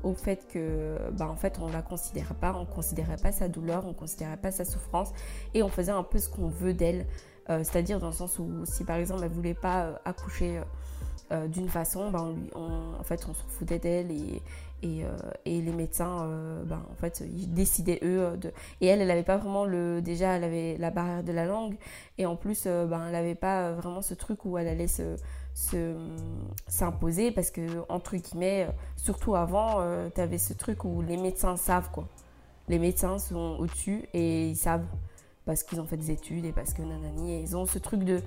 au 0.04 0.14
fait 0.14 0.46
que 0.46 0.96
bah 1.10 1.28
en 1.28 1.34
fait 1.34 1.58
on 1.60 1.66
la 1.66 1.82
considérait 1.82 2.36
pas 2.36 2.54
on 2.54 2.64
considérait 2.64 3.16
pas 3.16 3.32
sa 3.32 3.48
douleur 3.48 3.84
on 3.84 3.92
considérait 3.92 4.36
pas 4.36 4.52
sa 4.52 4.64
souffrance 4.64 5.08
et 5.54 5.64
on 5.64 5.68
faisait 5.68 5.90
un 5.90 6.04
peu 6.04 6.20
ce 6.20 6.28
qu'on 6.28 6.46
veut 6.46 6.72
d'elle 6.72 7.04
c'est-à-dire 7.48 7.98
dans 7.98 8.06
le 8.06 8.12
sens 8.12 8.38
où 8.38 8.64
si 8.64 8.84
par 8.84 8.94
exemple 8.94 9.22
elle 9.24 9.32
voulait 9.32 9.54
pas 9.54 10.00
accoucher 10.04 10.60
d'une 11.48 11.68
façon, 11.68 12.10
ben, 12.10 12.34
en 12.54 13.02
fait, 13.02 13.26
on 13.28 13.34
se 13.34 13.42
foutait 13.48 13.78
d'elle 13.78 14.10
et, 14.10 14.42
et, 14.82 15.60
les 15.60 15.72
médecins, 15.72 16.28
ben, 16.66 16.82
en 16.90 16.94
fait, 16.94 17.22
ils 17.26 17.52
décidaient 17.52 18.00
eux 18.02 18.36
de. 18.36 18.52
Et 18.80 18.86
elle, 18.86 19.00
elle 19.00 19.08
n'avait 19.08 19.22
pas 19.22 19.36
vraiment 19.36 19.64
le. 19.64 20.00
Déjà, 20.00 20.36
elle 20.36 20.44
avait 20.44 20.76
la 20.78 20.90
barrière 20.90 21.22
de 21.22 21.32
la 21.32 21.44
langue 21.44 21.76
et 22.16 22.26
en 22.26 22.36
plus, 22.36 22.64
ben, 22.64 23.06
elle 23.06 23.12
n'avait 23.12 23.34
pas 23.34 23.72
vraiment 23.72 24.02
ce 24.02 24.14
truc 24.14 24.44
où 24.44 24.56
elle 24.58 24.68
allait 24.68 24.88
se 24.88 25.16
s'imposer 26.68 27.32
parce 27.32 27.50
que 27.50 27.62
entre 27.88 28.16
guillemets 28.16 28.68
surtout 28.94 29.34
avant 29.34 29.82
tu 30.14 30.20
avais 30.20 30.38
ce 30.38 30.52
truc 30.52 30.84
où 30.84 31.02
les 31.02 31.16
médecins 31.16 31.56
savent 31.56 31.90
quoi 31.90 32.06
les 32.68 32.78
médecins 32.78 33.18
sont 33.18 33.56
au-dessus 33.58 34.04
et 34.12 34.48
ils 34.48 34.56
savent 34.56 34.84
parce 35.46 35.62
qu'ils 35.62 35.80
ont 35.80 35.86
fait 35.86 35.96
des 35.96 36.10
études 36.10 36.44
et 36.44 36.52
parce 36.52 36.74
que 36.74 36.82
nanani, 36.82 37.32
et 37.32 37.40
ils 37.40 37.56
ont 37.56 37.64
ce 37.64 37.78
truc 37.78 38.04
de 38.04 38.20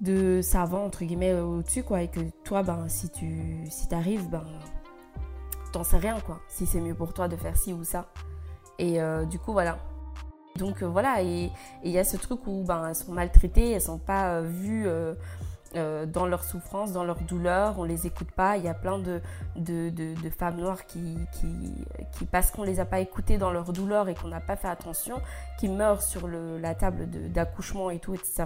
de 0.00 0.40
savant 0.42 0.84
entre 0.84 1.04
guillemets 1.04 1.32
au-dessus 1.34 1.82
quoi 1.82 2.02
et 2.02 2.08
que 2.08 2.20
toi 2.44 2.62
ben 2.62 2.88
si 2.88 3.08
tu 3.08 3.64
si 3.70 3.88
t'arrives 3.88 4.28
ben 4.28 4.44
t'en 5.72 5.84
sais 5.84 5.96
rien 5.96 6.20
quoi 6.20 6.40
si 6.48 6.66
c'est 6.66 6.80
mieux 6.80 6.94
pour 6.94 7.14
toi 7.14 7.28
de 7.28 7.36
faire 7.36 7.56
ci 7.56 7.72
ou 7.72 7.82
ça 7.82 8.06
et 8.78 9.00
euh, 9.00 9.24
du 9.24 9.38
coup 9.38 9.52
voilà 9.52 9.78
donc 10.56 10.82
euh, 10.82 10.86
voilà 10.86 11.22
et 11.22 11.50
il 11.82 11.90
y 11.90 11.98
a 11.98 12.04
ce 12.04 12.16
truc 12.16 12.46
où 12.46 12.62
ben 12.64 12.88
elles 12.88 12.94
sont 12.94 13.12
maltraitées 13.12 13.70
elles 13.70 13.80
sont 13.80 13.98
pas 13.98 14.34
euh, 14.34 14.42
vues 14.42 14.86
euh, 15.76 16.06
dans 16.06 16.26
leur 16.26 16.42
souffrance, 16.42 16.92
dans 16.92 17.04
leur 17.04 17.20
douleur, 17.20 17.78
on 17.78 17.84
les 17.84 18.06
écoute 18.06 18.30
pas. 18.30 18.56
Il 18.56 18.64
y 18.64 18.68
a 18.68 18.72
plein 18.72 18.98
de, 18.98 19.20
de, 19.56 19.90
de, 19.90 20.30
femmes 20.30 20.56
noires 20.56 20.86
qui, 20.86 21.18
qui, 21.32 21.84
qui 22.12 22.24
parce 22.24 22.50
qu'on 22.50 22.62
les 22.62 22.80
a 22.80 22.86
pas 22.86 23.00
écoutées 23.00 23.36
dans 23.36 23.50
leur 23.50 23.72
douleur 23.72 24.08
et 24.08 24.14
qu'on 24.14 24.28
n'a 24.28 24.40
pas 24.40 24.56
fait 24.56 24.68
attention, 24.68 25.20
qui 25.58 25.68
meurent 25.68 26.02
sur 26.02 26.28
le, 26.28 26.58
la 26.58 26.74
table 26.74 27.10
d'accouchement 27.30 27.90
et 27.90 27.98
tout, 27.98 28.14
etc. 28.14 28.44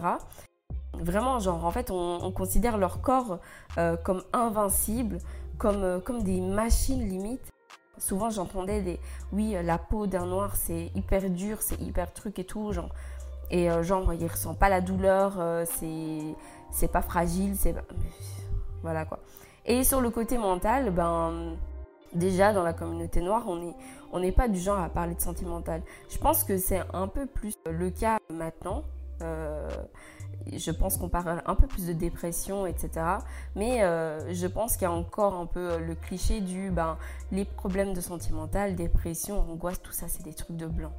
Vraiment, 0.94 1.38
genre, 1.38 1.64
en 1.64 1.70
fait, 1.70 1.90
on, 1.90 2.30
considère 2.32 2.76
leur 2.76 3.00
corps 3.00 3.38
euh, 3.78 3.96
comme 3.96 4.22
invincible, 4.32 5.18
comme, 5.58 5.82
euh, 5.82 6.00
comme 6.00 6.22
des 6.22 6.40
machines 6.40 7.06
limite. 7.08 7.50
Souvent, 7.98 8.30
j'entendais 8.30 8.80
des, 8.80 9.00
oui, 9.32 9.54
la 9.62 9.78
peau 9.78 10.06
d'un 10.06 10.26
noir, 10.26 10.56
c'est 10.56 10.90
hyper 10.94 11.28
dur, 11.30 11.58
c'est 11.60 11.80
hyper 11.80 12.12
truc 12.12 12.38
et 12.38 12.44
tout, 12.44 12.72
genre. 12.72 12.90
Et 13.50 13.68
genre, 13.82 14.14
il 14.14 14.26
ressent 14.26 14.54
pas 14.54 14.68
la 14.68 14.80
douleur, 14.80 15.32
c'est 15.66 16.36
c'est 16.70 16.86
pas 16.86 17.02
fragile, 17.02 17.56
c'est 17.56 17.74
voilà 18.82 19.04
quoi. 19.04 19.18
Et 19.66 19.84
sur 19.84 20.00
le 20.00 20.10
côté 20.10 20.38
mental, 20.38 20.90
ben 20.90 21.56
déjà 22.12 22.52
dans 22.52 22.62
la 22.62 22.72
communauté 22.72 23.20
noire, 23.20 23.44
on 23.46 23.56
n'est 23.56 23.74
on 24.12 24.32
pas 24.32 24.48
du 24.48 24.58
genre 24.58 24.78
à 24.78 24.88
parler 24.88 25.14
de 25.14 25.20
sentimental. 25.20 25.82
Je 26.08 26.18
pense 26.18 26.44
que 26.44 26.56
c'est 26.58 26.82
un 26.92 27.08
peu 27.08 27.26
plus 27.26 27.54
le 27.70 27.90
cas 27.90 28.18
maintenant. 28.30 28.82
Euh, 29.22 29.68
je 30.52 30.70
pense 30.70 30.96
qu'on 30.96 31.08
parle 31.08 31.42
un 31.46 31.54
peu 31.54 31.66
plus 31.66 31.86
de 31.86 31.92
dépression, 31.92 32.66
etc. 32.66 32.90
Mais 33.54 33.82
euh, 33.82 34.32
je 34.32 34.46
pense 34.46 34.74
qu'il 34.74 34.82
y 34.82 34.86
a 34.86 34.92
encore 34.92 35.34
un 35.34 35.46
peu 35.46 35.78
le 35.78 35.94
cliché 35.94 36.40
du 36.40 36.70
ben, 36.70 36.96
les 37.30 37.44
problèmes 37.44 37.92
de 37.92 38.00
sentimental, 38.00 38.74
dépression, 38.74 39.40
angoisse, 39.40 39.80
tout 39.82 39.92
ça, 39.92 40.06
c'est 40.08 40.22
des 40.22 40.34
trucs 40.34 40.56
de 40.56 40.66
blanc. 40.66 40.92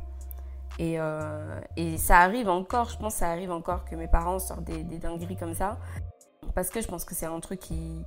Et, 0.79 0.95
euh, 0.99 1.59
et, 1.75 1.97
ça 1.97 2.19
arrive 2.19 2.49
encore, 2.49 2.89
je 2.89 2.97
pense 2.97 3.13
que 3.13 3.19
ça 3.19 3.29
arrive 3.29 3.51
encore 3.51 3.85
que 3.85 3.95
mes 3.95 4.07
parents 4.07 4.39
sortent 4.39 4.63
des, 4.63 4.83
dingueries 4.83 5.35
comme 5.35 5.53
ça. 5.53 5.77
Parce 6.55 6.69
que 6.69 6.81
je 6.81 6.87
pense 6.87 7.05
que 7.05 7.15
c'est 7.15 7.27
un 7.27 7.39
truc 7.39 7.59
qui, 7.59 8.03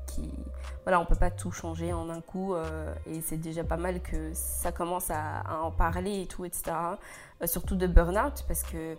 Voilà, 0.83 1.01
on 1.01 1.07
peut 1.07 1.15
pas 1.15 1.31
tout 1.31 1.51
changer 1.51 1.93
en 1.93 2.11
un 2.11 2.21
coup. 2.21 2.55
Euh, 2.55 2.93
et 3.07 3.21
c'est 3.21 3.37
déjà 3.37 3.65
pas 3.65 3.77
mal 3.77 4.01
que 4.01 4.33
ça 4.35 4.73
commence 4.73 5.11
à, 5.11 5.63
en 5.63 5.71
parler 5.71 6.23
et 6.23 6.27
tout, 6.27 6.45
etc. 6.45 6.65
Euh, 7.43 7.47
surtout 7.47 7.77
de 7.77 7.87
burn-out, 7.87 8.45
parce 8.47 8.63
que, 8.63 8.97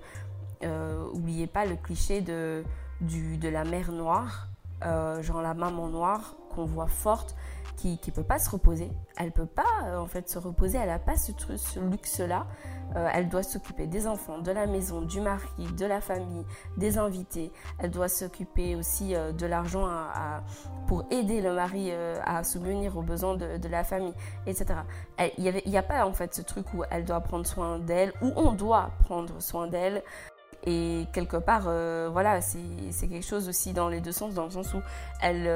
oubliez 1.14 1.48
pas 1.48 1.66
le 1.66 1.76
cliché 1.76 2.22
de, 2.22 2.64
du, 3.02 3.38
de 3.38 3.50
la 3.50 3.64
mère 3.64 3.92
noire, 3.92 4.48
genre 4.82 5.42
la 5.42 5.54
maman 5.54 5.88
noire 5.88 6.36
qu'on 6.54 6.66
voit 6.66 6.88
forte, 6.88 7.36
qui 7.76 8.00
ne 8.08 8.12
peut 8.12 8.24
pas 8.24 8.40
se 8.40 8.50
reposer. 8.50 8.92
Elle 9.18 9.32
peut 9.32 9.46
pas 9.46 9.98
en 9.98 10.08
fait 10.08 10.30
se 10.30 10.40
reposer, 10.40 10.78
elle 10.78 10.90
n'a 10.90 11.00
pas 11.00 11.18
ce, 11.18 11.32
ce 11.58 11.80
luxe-là. 11.80 12.48
Euh, 12.96 13.10
elle 13.14 13.30
doit 13.30 13.44
s'occuper 13.44 13.88
des 13.88 14.08
enfants, 14.08 14.40
de 14.40 14.52
la 14.52 14.68
maison, 14.68 15.02
du 15.02 15.20
mari, 15.20 15.48
de 15.78 15.86
la 15.86 16.02
famille, 16.02 16.46
des 16.78 16.98
invités. 16.98 17.52
Elle 17.80 17.92
doit 17.92 18.08
s'occuper 18.08 18.76
aussi 18.76 19.16
euh, 19.16 19.32
de 19.32 19.46
l'argent 19.46 19.88
pour 20.88 21.06
aider 21.12 21.42
le 21.42 21.54
mari 21.54 21.90
euh, 21.92 22.20
à 22.24 22.44
subvenir 22.44 22.98
aux 22.98 23.02
besoins 23.02 23.36
de, 23.36 23.68
la 23.68 23.84
famille, 23.84 24.14
etc. 24.46 24.80
Il 25.38 25.62
n'y 25.66 25.78
a 25.78 25.84
pas 25.84 26.06
en 26.06 26.14
fait 26.14 26.34
ce 26.34 26.42
truc 26.42 26.74
où 26.74 26.84
elle 26.90 27.06
doit 27.06 27.22
prendre 27.22 27.46
soin 27.46 27.80
d'elle, 27.80 28.14
où 28.22 28.32
on 28.36 28.52
doit 28.52 28.92
prendre 29.04 29.42
soin 29.42 29.68
d'elle. 29.68 30.04
Et 30.66 31.06
quelque 31.14 31.38
part, 31.38 31.70
voilà, 32.12 32.42
c'est 32.42 33.08
quelque 33.08 33.26
chose 33.26 33.48
aussi 33.48 33.74
dans 33.74 33.90
les 33.90 34.02
deux 34.02 34.12
sens, 34.12 34.34
dans 34.34 34.46
le 34.46 34.52
sens 34.52 34.74
où 34.74 34.82
elle 35.22 35.48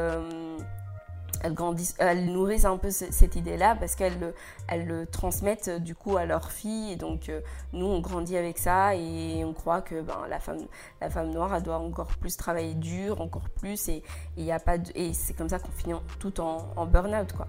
elles, 1.41 1.53
grandissent, 1.53 1.95
elles 1.99 2.25
nourrissent 2.25 2.65
un 2.65 2.77
peu 2.77 2.89
cette 2.91 3.35
idée-là 3.35 3.75
parce 3.75 3.95
qu'elles 3.95 4.33
elles 4.67 4.85
le 4.85 5.05
transmettent 5.05 5.69
euh, 5.69 5.79
du 5.79 5.95
coup 5.95 6.17
à 6.17 6.25
leurs 6.25 6.51
filles. 6.51 6.93
Et 6.93 6.95
donc, 6.95 7.29
euh, 7.29 7.41
nous, 7.73 7.85
on 7.85 7.99
grandit 7.99 8.37
avec 8.37 8.57
ça 8.57 8.95
et 8.95 9.43
on 9.45 9.53
croit 9.53 9.81
que 9.81 10.01
ben, 10.01 10.25
la, 10.29 10.39
femme, 10.39 10.65
la 11.01 11.09
femme 11.09 11.31
noire, 11.31 11.53
elle 11.55 11.63
doit 11.63 11.79
encore 11.79 12.07
plus 12.17 12.37
travailler 12.37 12.73
dur, 12.73 13.21
encore 13.21 13.49
plus. 13.49 13.89
Et, 13.89 14.03
y 14.37 14.51
a 14.51 14.59
pas 14.59 14.77
et 14.95 15.13
c'est 15.13 15.33
comme 15.33 15.49
ça 15.49 15.59
qu'on 15.59 15.71
finit 15.71 15.95
tout 16.19 16.39
en, 16.39 16.71
en 16.75 16.85
burn-out, 16.85 17.33
quoi. 17.33 17.47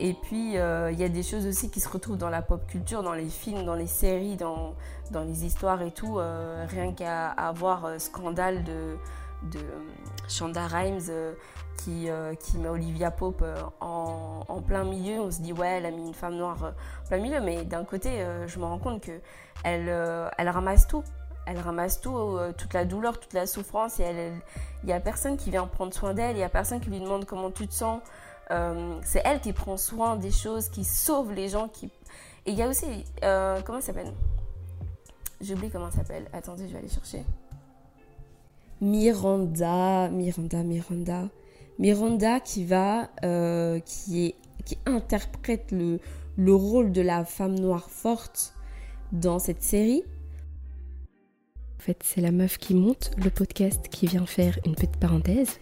Et 0.00 0.14
puis, 0.14 0.58
euh, 0.58 0.90
il 0.90 0.98
y 0.98 1.04
a 1.04 1.08
des 1.08 1.22
choses 1.22 1.46
aussi 1.46 1.70
qui 1.70 1.80
se 1.80 1.88
retrouvent 1.88 2.18
dans 2.18 2.30
la 2.30 2.42
pop 2.42 2.66
culture, 2.66 3.02
dans 3.02 3.14
les 3.14 3.28
films, 3.28 3.64
dans 3.64 3.74
les 3.74 3.86
séries, 3.86 4.36
dans, 4.36 4.74
dans 5.12 5.22
les 5.22 5.44
histoires 5.44 5.82
et 5.82 5.92
tout. 5.92 6.18
rien 6.68 6.92
qu'à 6.92 7.28
avoir 7.28 8.00
scandale 8.00 8.64
de, 8.64 8.96
de 9.44 9.60
Shonda 10.28 10.66
Rhimes 10.66 11.34
qui, 11.76 12.08
euh, 12.08 12.34
qui 12.34 12.58
met 12.58 12.68
Olivia 12.68 13.10
Pope 13.10 13.42
euh, 13.42 13.56
en, 13.80 14.42
en, 14.48 14.62
plein 14.62 14.84
milieu. 14.84 15.20
On 15.20 15.30
se 15.30 15.40
dit, 15.40 15.52
ouais, 15.52 15.68
elle 15.78 15.86
a 15.86 15.90
mis 15.90 16.06
une 16.06 16.14
femme 16.14 16.36
noire 16.36 16.64
euh, 16.64 16.70
en 17.04 17.08
plein 17.08 17.18
milieu. 17.18 17.40
Mais 17.40 17.64
d'un 17.64 17.84
côté, 17.84 18.24
je 18.46 18.58
me 18.58 18.64
rends 18.64 18.78
compte 18.78 19.02
que 19.02 19.20
elle, 19.64 19.88
ramasse 20.48 20.86
tout. 20.86 21.04
Elle 21.46 21.58
ramasse 21.58 22.00
tout, 22.00 22.38
toute 22.58 22.74
la 22.74 22.84
douleur, 22.84 23.20
toute 23.20 23.32
la 23.32 23.46
souffrance. 23.46 23.98
Il 23.98 24.40
n'y 24.84 24.92
a 24.92 25.00
personne 25.00 25.36
qui 25.36 25.50
vient 25.50 25.66
prendre 25.66 25.94
soin 25.94 26.14
d'elle. 26.14 26.34
Il 26.34 26.38
n'y 26.38 26.44
a 26.44 26.48
personne 26.48 26.80
qui 26.80 26.90
lui 26.90 27.00
demande 27.00 27.24
comment 27.24 27.50
tu 27.50 27.68
te 27.68 27.74
sens. 27.74 28.00
C'est 28.48 29.22
elle 29.24 29.40
qui 29.40 29.52
prend 29.52 29.76
soin 29.76 30.16
des 30.16 30.30
choses, 30.30 30.68
qui 30.68 30.84
sauve 30.84 31.32
les 31.32 31.48
gens. 31.48 31.68
Qui... 31.68 31.86
Et 32.46 32.52
il 32.52 32.54
y 32.54 32.62
a 32.62 32.68
aussi, 32.68 32.86
comment 33.20 33.80
ça 33.80 33.88
s'appelle? 33.88 34.12
J'oublie 35.40 35.70
comment 35.70 35.90
ça 35.90 35.98
s'appelle. 35.98 36.26
Attendez, 36.32 36.66
je 36.66 36.72
vais 36.72 36.78
aller 36.78 36.88
chercher. 36.88 37.24
Miranda, 38.80 40.08
Miranda, 40.08 40.62
Miranda. 40.62 41.28
Miranda 41.78 42.40
qui 42.40 42.64
va, 42.64 43.10
euh, 43.24 43.80
qui, 43.80 44.26
est, 44.26 44.34
qui 44.64 44.78
interprète 44.86 45.72
le, 45.72 46.00
le 46.36 46.54
rôle 46.54 46.92
de 46.92 47.02
la 47.02 47.24
femme 47.24 47.58
noire 47.58 47.90
forte 47.90 48.54
dans 49.12 49.38
cette 49.38 49.62
série. 49.62 50.04
En 51.78 51.82
fait, 51.82 51.98
c'est 52.02 52.20
la 52.22 52.32
meuf 52.32 52.58
qui 52.58 52.74
monte 52.74 53.10
le 53.18 53.30
podcast 53.30 53.88
qui 53.88 54.06
vient 54.06 54.26
faire 54.26 54.58
une 54.64 54.74
petite 54.74 54.96
parenthèse. 54.96 55.58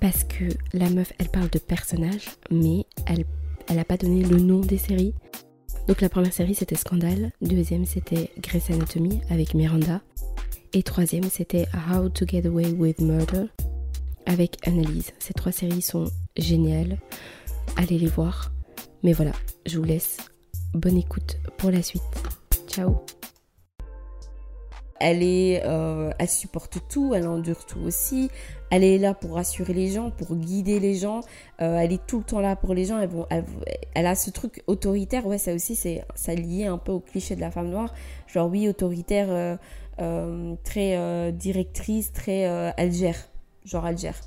Parce 0.00 0.24
que 0.24 0.44
la 0.72 0.90
meuf, 0.90 1.12
elle 1.18 1.28
parle 1.28 1.50
de 1.50 1.58
personnages, 1.58 2.28
mais 2.50 2.86
elle 3.06 3.24
n'a 3.74 3.84
pas 3.84 3.96
donné 3.96 4.22
le 4.22 4.36
nom 4.36 4.60
des 4.60 4.78
séries. 4.78 5.14
Donc 5.88 6.00
la 6.00 6.08
première 6.08 6.32
série, 6.32 6.54
c'était 6.54 6.76
Scandale. 6.76 7.32
Deuxième, 7.40 7.84
c'était 7.84 8.30
Grey's 8.40 8.70
Anatomy 8.70 9.20
avec 9.30 9.54
Miranda. 9.54 10.02
Et 10.72 10.82
troisième, 10.82 11.24
c'était 11.30 11.66
How 11.74 12.10
to 12.10 12.26
Get 12.26 12.46
Away 12.46 12.72
with 12.72 13.00
Murder 13.00 13.46
avec 14.26 14.56
Analyse. 14.66 15.12
Ces 15.18 15.32
trois 15.32 15.52
séries 15.52 15.82
sont 15.82 16.10
géniales. 16.36 16.98
Allez 17.76 17.98
les 17.98 18.06
voir. 18.06 18.52
Mais 19.02 19.12
voilà, 19.12 19.32
je 19.66 19.78
vous 19.78 19.84
laisse. 19.84 20.18
Bonne 20.74 20.98
écoute 20.98 21.38
pour 21.56 21.70
la 21.70 21.82
suite. 21.82 22.02
Ciao. 22.68 22.96
Elle 25.00 25.20
euh, 25.22 26.10
elle 26.18 26.28
supporte 26.28 26.78
tout, 26.88 27.14
elle 27.14 27.26
endure 27.26 27.64
tout 27.66 27.80
aussi. 27.80 28.30
Elle 28.70 28.84
est 28.84 28.98
là 28.98 29.14
pour 29.14 29.34
rassurer 29.34 29.72
les 29.72 29.88
gens, 29.88 30.10
pour 30.10 30.34
guider 30.34 30.80
les 30.80 30.94
gens. 30.94 31.20
Euh, 31.60 31.76
elle 31.78 31.92
est 31.92 32.06
tout 32.06 32.18
le 32.18 32.24
temps 32.24 32.40
là 32.40 32.56
pour 32.56 32.74
les 32.74 32.84
gens. 32.84 32.98
Elle, 32.98 33.44
elle, 33.94 34.06
a 34.06 34.14
ce 34.14 34.30
truc 34.30 34.62
autoritaire. 34.66 35.26
Ouais, 35.26 35.38
ça 35.38 35.54
aussi, 35.54 35.76
c'est 35.76 36.04
ça 36.14 36.34
lié 36.34 36.66
un 36.66 36.78
peu 36.78 36.92
au 36.92 37.00
cliché 37.00 37.36
de 37.36 37.40
la 37.40 37.50
femme 37.50 37.70
noire. 37.70 37.94
Genre 38.26 38.48
oui, 38.50 38.68
autoritaire, 38.68 39.58
euh, 40.00 40.54
très 40.64 41.32
directrice, 41.32 42.12
très 42.12 42.44
algère 42.76 43.28
genre 43.64 43.86
elle 43.86 43.98
gère. 43.98 44.18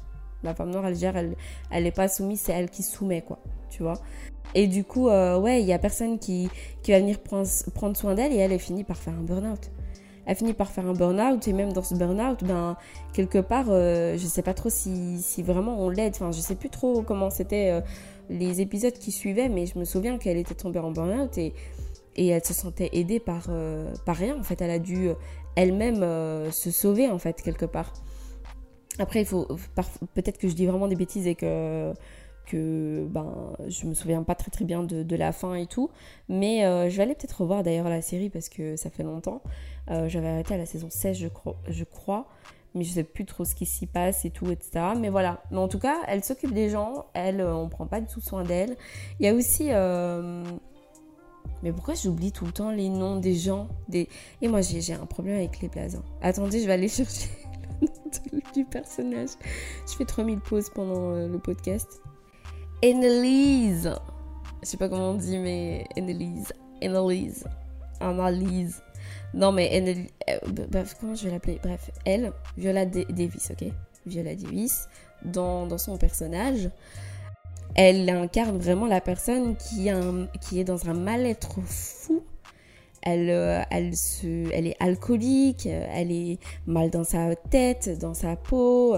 La 0.44 0.54
femme 0.56 0.72
noire, 0.72 0.86
elle 0.88 0.96
gère, 0.96 1.18
elle, 1.18 1.36
elle 1.70 1.86
est 1.86 1.92
pas 1.92 2.08
soumise, 2.08 2.42
c'est 2.42 2.52
elle 2.52 2.70
qui 2.70 2.84
soumet, 2.84 3.22
quoi, 3.22 3.40
tu 3.70 3.84
vois? 3.84 4.00
Et 4.56 4.68
du 4.68 4.84
coup, 4.84 5.08
ouais, 5.08 5.62
il 5.62 5.68
y 5.68 5.74
a 5.74 5.80
personne 5.80 6.20
qui, 6.20 6.50
qui 6.84 6.92
va 6.92 7.00
venir 7.00 7.20
prendre, 7.20 7.48
prendre 7.74 7.96
soin 7.96 8.16
d'elle 8.16 8.34
et 8.34 8.38
elle, 8.38 8.52
est 8.52 8.60
finit 8.60 8.84
par 8.84 8.98
faire 8.98 9.14
un 9.14 9.24
burn-out. 9.24 9.72
Elle 10.26 10.36
finit 10.36 10.54
par 10.54 10.70
faire 10.70 10.86
un 10.86 10.94
burn-out 10.94 11.48
et 11.48 11.54
même 11.54 11.74
dans 11.74 11.84
ce 11.84 11.96
burn-out, 11.96 12.44
ben, 12.44 12.78
quelque 13.14 13.40
part, 13.40 13.68
euh, 13.70 14.18
je 14.18 14.26
sais 14.26 14.42
pas 14.42 14.54
trop 14.54 14.70
si, 14.70 15.22
si 15.22 15.42
vraiment 15.44 15.80
on 15.80 15.90
l'aide. 15.90 16.14
Enfin, 16.16 16.32
je 16.32 16.40
sais 16.40 16.56
plus 16.56 16.70
trop 16.70 17.02
comment 17.02 17.30
c'était 17.30 17.72
euh, 17.72 17.82
les 18.30 18.62
épisodes 18.62 18.94
qui 18.94 19.12
suivaient, 19.12 19.50
mais 19.50 19.66
je 19.66 19.80
me 19.80 19.86
souviens 19.86 20.18
qu'elle 20.18 20.38
était 20.38 20.56
tombée 20.56 20.80
en 20.80 20.92
burn-out 20.92 21.38
et, 21.38 21.54
et 22.16 22.28
elle 22.28 22.44
se 22.44 22.54
sentait 22.54 22.90
aidée 22.94 23.20
par, 23.20 23.48
par 24.06 24.16
rien. 24.16 24.38
En 24.40 24.44
fait, 24.44 24.62
elle 24.62 24.72
a 24.72 24.80
dû 24.80 25.10
elle-même 25.56 26.02
se 26.52 26.72
sauver, 26.72 27.10
en 27.10 27.18
fait, 27.18 27.42
quelque 27.42 27.66
part. 27.66 27.94
Après, 29.00 29.22
il 29.22 29.26
faut 29.26 29.48
peut-être 30.14 30.38
que 30.38 30.48
je 30.48 30.54
dis 30.54 30.66
vraiment 30.66 30.88
des 30.88 30.96
bêtises 30.96 31.26
et 31.26 31.36
que 31.36 31.94
que 32.46 33.06
ben 33.10 33.54
je 33.68 33.86
me 33.86 33.94
souviens 33.94 34.24
pas 34.24 34.36
très 34.36 34.52
très 34.52 34.66
bien 34.66 34.84
de, 34.84 35.16
la 35.16 35.32
fin 35.32 35.56
et 35.56 35.68
tout. 35.68 35.90
Mais 36.30 36.66
euh, 36.66 36.90
je 36.90 36.98
vais 36.98 37.04
aller 37.04 37.16
peut-être 37.16 37.42
revoir 37.42 37.64
d'ailleurs 37.64 37.90
la 37.90 38.02
série 38.02 38.30
parce 38.30 38.50
que 38.50 38.76
ça 38.76 38.90
fait 38.90 39.04
longtemps. 39.04 39.42
Euh, 39.90 40.08
j'avais 40.10 40.28
arrêté 40.28 40.54
à 40.54 40.58
la 40.58 40.66
saison 40.66 40.90
16 40.90 41.18
je 41.18 41.28
crois, 41.28 41.56
je 41.68 41.84
crois. 41.84 42.28
Mais 42.74 42.86
je 42.86 42.92
sais 42.92 43.04
plus 43.04 43.26
trop 43.26 43.44
ce 43.44 43.54
qui 43.54 43.66
s'y 43.66 43.86
passe 43.86 44.24
et 44.24 44.30
tout 44.30 44.50
etc 44.50 44.94
mais 44.98 45.10
voilà. 45.10 45.44
Mais 45.52 45.58
en 45.58 45.68
tout 45.68 45.80
cas 45.80 45.98
elle 46.08 46.24
s'occupe 46.24 46.54
des 46.54 46.70
gens. 46.70 47.06
Elle 47.14 47.42
on 47.42 47.70
prend 47.70 47.86
pas 47.86 48.02
du 48.02 48.08
tout 48.08 48.22
soin 48.22 48.44
d'elle. 48.44 48.76
Il 49.20 49.26
y 49.26 49.30
a 49.30 49.34
aussi 49.34 49.72
mais 51.64 51.72
pourquoi 51.72 51.94
j'oublie 51.94 52.32
tout 52.32 52.46
le 52.46 52.52
temps 52.52 52.72
les 52.72 52.90
noms 52.90 53.18
des 53.18 53.36
gens 53.36 53.68
des... 53.88 54.08
Et 54.42 54.48
moi, 54.48 54.62
j'ai 54.62 54.94
un 54.94 55.06
problème 55.06 55.36
avec 55.36 55.60
les 55.62 55.68
blazes. 55.68 56.02
Attendez, 56.22 56.60
je 56.60 56.66
vais 56.66 56.74
aller 56.74 56.88
chercher 56.88 57.30
le 57.82 57.88
nom 58.38 58.42
du 58.54 58.66
personnage. 58.66 59.30
Je 59.88 59.96
fais 59.96 60.06
3000 60.06 60.40
pauses 60.40 60.70
pendant 60.70 61.14
euh, 61.14 61.28
le 61.28 61.40
podcast. 61.40 62.02
Annelise. 62.84 63.94
Je 64.62 64.68
sais 64.68 64.78
pas 64.78 64.90
comment 64.90 65.12
on 65.12 65.16
dit, 65.16 65.38
mais 65.38 65.86
Annelise. 65.98 66.54
Annelise. 66.82 67.46
Annelise. 68.00 68.82
Non, 69.34 69.52
mais 69.52 69.76
Annelise. 69.76 70.10
Euh, 70.30 70.38
bref, 70.70 70.96
comment 71.00 71.16
je 71.16 71.26
vais 71.26 71.32
l'appeler? 71.32 71.60
Bref, 71.64 71.92
elle, 72.06 72.32
Viola 72.58 72.86
Davis, 72.86 73.52
ok? 73.52 73.68
Viola 74.06 74.36
Davis, 74.36 74.88
dans, 75.24 75.68
dans 75.68 75.78
son 75.78 75.98
personnage 75.98 76.70
elle 77.76 78.10
incarne 78.10 78.58
vraiment 78.58 78.88
la 78.88 79.02
personne 79.02 79.56
qui 79.56 79.88
est 79.88 80.64
dans 80.64 80.90
un 80.90 80.94
mal-être 80.94 81.62
fou. 81.62 82.24
Elle, 83.04 83.30
euh, 83.30 83.62
elle, 83.72 83.96
se, 83.96 84.52
elle 84.54 84.68
est 84.68 84.76
alcoolique, 84.80 85.66
elle 85.66 86.12
est 86.12 86.38
mal 86.68 86.92
dans 86.92 87.04
sa 87.04 87.36
tête, 87.36 87.98
dans 88.00 88.14
sa 88.14 88.36
peau, 88.36 88.96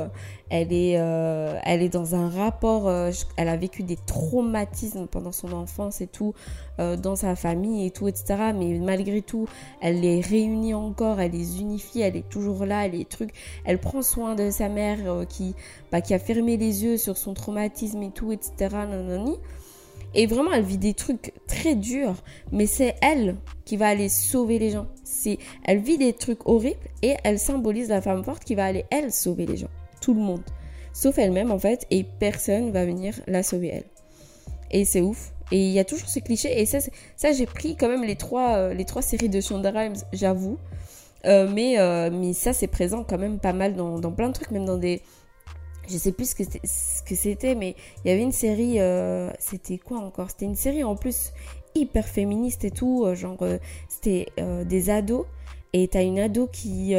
elle 0.50 0.74
est, 0.74 1.00
euh, 1.00 1.58
elle 1.64 1.82
est 1.82 1.90
dans 1.90 2.14
un 2.14 2.30
rapport, 2.30 2.90
euh, 2.90 3.12
elle 3.38 3.48
a 3.48 3.56
vécu 3.56 3.84
des 3.84 3.96
traumatismes 3.96 5.08
pendant 5.08 5.32
son 5.32 5.54
enfance 5.54 6.02
et 6.02 6.08
tout, 6.08 6.34
dans 6.78 7.16
sa 7.16 7.36
famille 7.36 7.86
et 7.86 7.92
tout, 7.92 8.08
etc. 8.08 8.52
Mais 8.54 8.80
malgré 8.80 9.22
tout, 9.22 9.48
elle 9.80 10.02
les 10.02 10.22
réunit 10.22 10.74
encore, 10.74 11.22
elle 11.22 11.32
les 11.32 11.62
unifie, 11.62 12.02
elle 12.02 12.18
est 12.18 12.28
toujours 12.28 12.66
là, 12.66 12.86
elle 12.86 12.96
est 12.96 13.24
elle 13.64 13.80
prend 13.80 14.02
soin 14.02 14.36
de 14.36 14.50
sa 14.50 14.70
mère 14.70 15.26
qui, 15.30 15.56
bah, 15.92 16.02
qui 16.02 16.14
a 16.14 16.20
fermé 16.20 16.58
les 16.58 16.84
yeux 16.84 16.98
sur 16.98 17.16
son 17.16 17.34
traumatisme 17.34 18.02
et 18.02 18.12
tout, 18.12 18.32
etc. 18.32 18.76
Et 20.16 20.28
vraiment, 20.28 20.52
elle 20.52 20.64
vit 20.64 20.78
des 20.78 20.94
trucs 20.94 21.34
très 21.48 21.76
durs, 21.76 22.16
mais 22.52 22.68
c'est 22.68 22.96
elle 23.02 23.36
qui 23.66 23.78
va 23.78 23.88
aller 23.88 24.10
sauver 24.10 24.60
les 24.60 24.70
gens. 24.70 24.88
C'est, 25.04 25.40
elle 25.66 25.80
vit 25.80 25.98
des 25.98 26.14
trucs 26.14 26.48
horribles 26.48 26.78
et 27.02 27.16
elle 27.24 27.40
symbolise 27.40 27.90
la 27.90 28.02
femme 28.02 28.24
forte 28.24 28.44
qui 28.44 28.56
va 28.56 28.66
aller, 28.66 28.86
elle, 28.92 29.12
sauver 29.12 29.46
les 29.46 29.58
gens. 29.58 29.70
Tout 30.02 30.14
le 30.14 30.22
monde. 30.22 30.44
Sauf 30.94 31.18
elle-même, 31.18 31.52
en 31.52 31.58
fait, 31.58 31.88
et 31.90 32.04
personne 32.04 32.72
va 32.72 32.86
venir 32.86 33.20
la 33.28 33.42
sauver, 33.42 33.70
elle. 33.70 33.86
Et 34.70 34.86
c'est 34.86 35.02
ouf. 35.02 35.34
Et 35.52 35.68
il 35.68 35.72
y 35.72 35.80
a 35.80 35.86
toujours 35.86 36.10
ce 36.10 36.20
cliché. 36.20 36.62
Et 36.62 36.66
ça, 36.66 36.80
ça 37.16 37.32
j'ai 37.32 37.46
pris 37.46 37.76
quand 37.76 37.90
même 37.90 38.04
les 38.04 38.16
trois, 38.16 38.56
euh, 38.56 38.74
les 38.74 38.86
trois 38.86 39.02
séries 39.02 39.30
de 39.30 39.42
Shonda 39.42 39.72
Rhimes, 39.72 39.96
j'avoue. 40.12 40.58
Euh, 41.26 41.48
mais, 41.52 41.80
euh, 41.80 42.10
mais 42.12 42.34
ça, 42.34 42.54
c'est 42.54 42.68
présent 42.68 43.04
quand 43.04 43.18
même 43.18 43.40
pas 43.40 43.54
mal 43.54 43.76
dans, 43.76 44.00
dans 44.00 44.12
plein 44.12 44.28
de 44.28 44.34
trucs, 44.34 44.52
même 44.52 44.66
dans 44.66 44.78
des 44.78 45.02
je 45.88 45.98
sais 45.98 46.12
plus 46.12 46.36
ce 46.36 47.04
que 47.04 47.16
c'était, 47.16 47.56
mais 47.56 47.76
il 48.04 48.10
y 48.10 48.12
avait 48.12 48.24
une 48.24 48.32
série, 48.32 48.80
euh, 48.80 49.30
c'était 49.40 49.78
quoi 49.78 50.00
encore? 50.00 50.30
C'était 50.30 50.46
une 50.46 50.56
série 50.56 50.84
en 50.84 50.96
plus 50.96 51.34
hyper 51.76 52.06
féministe 52.08 52.64
et 52.66 52.72
tout, 52.72 53.04
euh, 53.06 53.16
genre 53.16 53.42
euh, 53.42 53.58
c'était 53.90 54.28
des 54.66 54.90
ados, 54.90 55.26
et 55.74 55.88
t'as 55.88 56.04
une 56.04 56.20
ado 56.20 56.48
qui, 56.48 56.94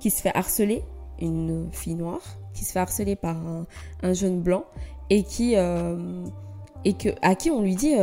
qui 0.00 0.10
se 0.10 0.20
fait 0.20 0.34
harceler, 0.34 0.82
une 1.20 1.68
fille 1.72 1.94
noire, 1.94 2.22
qui 2.52 2.64
se 2.64 2.72
fait 2.72 2.80
harceler 2.80 3.16
par 3.16 3.36
un, 3.36 3.66
un 4.02 4.12
jeune 4.12 4.40
blanc, 4.40 4.64
et 5.08 5.22
qui, 5.22 5.54
et 5.54 6.92
que, 6.94 7.08
à 7.22 7.34
qui 7.34 7.50
on 7.50 7.62
lui 7.62 7.76
dit 7.76 7.94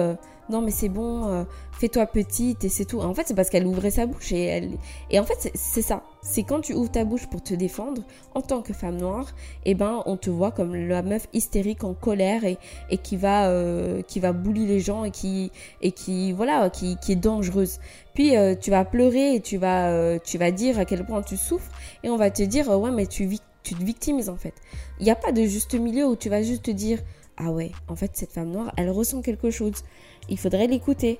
non 0.49 0.61
mais 0.61 0.71
c'est 0.71 0.89
bon, 0.89 1.27
euh, 1.27 1.43
fais-toi 1.71 2.05
petite 2.07 2.63
et 2.63 2.69
c'est 2.69 2.85
tout. 2.85 2.99
En 2.99 3.13
fait, 3.13 3.23
c'est 3.27 3.35
parce 3.35 3.49
qu'elle 3.49 3.67
ouvrait 3.67 3.91
sa 3.91 4.05
bouche 4.05 4.31
et 4.31 4.43
elle. 4.43 4.71
Et 5.11 5.19
en 5.19 5.23
fait, 5.23 5.51
c'est 5.53 5.81
ça. 5.81 6.03
C'est 6.21 6.43
quand 6.43 6.61
tu 6.61 6.73
ouvres 6.73 6.91
ta 6.91 7.05
bouche 7.05 7.27
pour 7.27 7.41
te 7.41 7.53
défendre 7.53 8.01
en 8.33 8.41
tant 8.41 8.61
que 8.61 8.73
femme 8.73 8.97
noire, 8.97 9.27
eh 9.65 9.75
ben 9.75 10.01
on 10.05 10.17
te 10.17 10.29
voit 10.29 10.51
comme 10.51 10.75
la 10.75 11.01
meuf 11.01 11.27
hystérique 11.33 11.83
en 11.83 11.93
colère 11.93 12.43
et, 12.43 12.57
et 12.89 12.97
qui 12.97 13.15
va 13.15 13.47
euh, 13.47 14.01
qui 14.01 14.19
va 14.19 14.33
les 14.53 14.79
gens 14.79 15.05
et 15.05 15.11
qui 15.11 15.51
et 15.81 15.91
qui 15.91 16.31
voilà 16.31 16.69
qui, 16.69 16.97
qui 16.97 17.13
est 17.13 17.15
dangereuse. 17.15 17.79
Puis 18.15 18.35
euh, 18.35 18.55
tu 18.55 18.71
vas 18.71 18.83
pleurer 18.85 19.35
et 19.35 19.39
tu 19.39 19.57
vas 19.57 20.17
tu 20.19 20.37
vas 20.37 20.51
dire 20.51 20.79
à 20.79 20.85
quel 20.85 21.05
point 21.05 21.21
tu 21.21 21.37
souffres 21.37 21.71
et 22.03 22.09
on 22.09 22.17
va 22.17 22.31
te 22.31 22.43
dire 22.43 22.67
ouais 22.67 22.91
mais 22.91 23.05
tu 23.05 23.29
tu 23.63 23.75
te 23.75 23.83
victimises 23.83 24.29
en 24.29 24.37
fait. 24.37 24.53
Il 24.99 25.05
n'y 25.05 25.11
a 25.11 25.15
pas 25.15 25.31
de 25.31 25.43
juste 25.43 25.75
milieu 25.75 26.07
où 26.07 26.15
tu 26.15 26.29
vas 26.29 26.41
juste 26.41 26.63
te 26.63 26.71
dire 26.71 26.99
ah 27.41 27.51
ouais, 27.51 27.71
en 27.87 27.95
fait, 27.95 28.11
cette 28.15 28.33
femme 28.33 28.51
noire, 28.51 28.73
elle 28.75 28.89
ressent 28.89 29.21
quelque 29.21 29.49
chose. 29.49 29.83
Il 30.29 30.37
faudrait 30.37 30.67
l'écouter. 30.67 31.19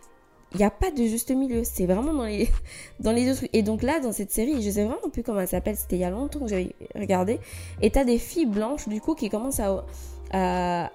Il 0.54 0.58
n'y 0.58 0.63
a 0.63 0.72
pas 0.72 0.89
de 0.89 1.04
juste 1.04 1.30
milieu. 1.32 1.63
C'est 1.63 1.86
vraiment 1.86 2.13
dans 2.13 2.26
les, 2.26 2.50
dans 3.00 3.12
les 3.12 3.26
deux 3.26 3.36
trucs. 3.36 3.50
Et 3.54 3.62
donc 3.62 3.84
là, 3.84 4.00
dans 4.00 4.12
cette 4.12 4.32
série, 4.32 4.62
je 4.62 4.69
sais 4.69 4.84
vraiment 4.84 5.10
plus 5.12 5.24
comment 5.24 5.41
elle 5.41 5.48
s'appelle. 5.48 5.76
C'était 5.76 5.98
il 5.98 6.02
y 6.02 6.06
a 6.06 6.10
longtemps 6.10 6.39
que 6.39 6.48
j'avais 6.48 6.76
regardé. 6.95 7.39
Et 7.82 7.91
t'as 7.91 8.04
des 8.04 8.17
filles 8.17 8.48
blanches, 8.48 8.88
du 8.88 9.00
coup, 9.00 9.13
qui 9.13 9.30
commencent 9.30 9.60
à, 9.60 9.84
à, 10.32 10.89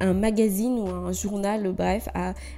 un 0.00 0.14
magazine 0.14 0.78
ou 0.80 0.88
un 0.88 1.12
journal, 1.12 1.72
bref, 1.72 2.08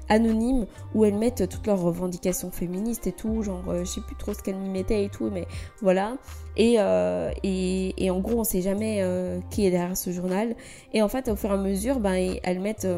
anonyme, 0.09 0.67
où 0.95 1.05
elles 1.05 1.17
mettent 1.17 1.49
toutes 1.49 1.67
leurs 1.67 1.81
revendications 1.81 2.51
féministes 2.51 3.07
et 3.07 3.13
tout, 3.13 3.43
genre, 3.43 3.63
euh, 3.69 3.81
je 3.81 3.91
sais 3.91 4.01
plus 4.01 4.17
trop 4.17 4.33
ce 4.33 4.43
qu'elles 4.43 4.57
mettaient 4.57 5.05
et 5.05 5.09
tout, 5.11 5.31
mais 5.31 5.47
voilà. 5.83 6.17
Et, 6.57 6.77
euh, 6.79 7.31
et, 7.43 8.11
en 8.11 8.21
gros, 8.21 8.41
on 8.41 8.45
sait 8.45 8.63
jamais 8.63 8.99
euh, 9.01 9.41
qui 9.51 9.67
est 9.67 9.71
derrière 9.71 9.97
ce 9.97 10.11
journal. 10.11 10.55
Et 10.93 11.03
en 11.03 11.09
fait, 11.09 11.29
au 11.29 11.37
fur 11.37 11.51
et 11.51 11.55
à 11.55 11.59
mesure, 11.59 12.01
ben, 12.01 12.37
elles 12.43 12.61
mettent 12.61 12.89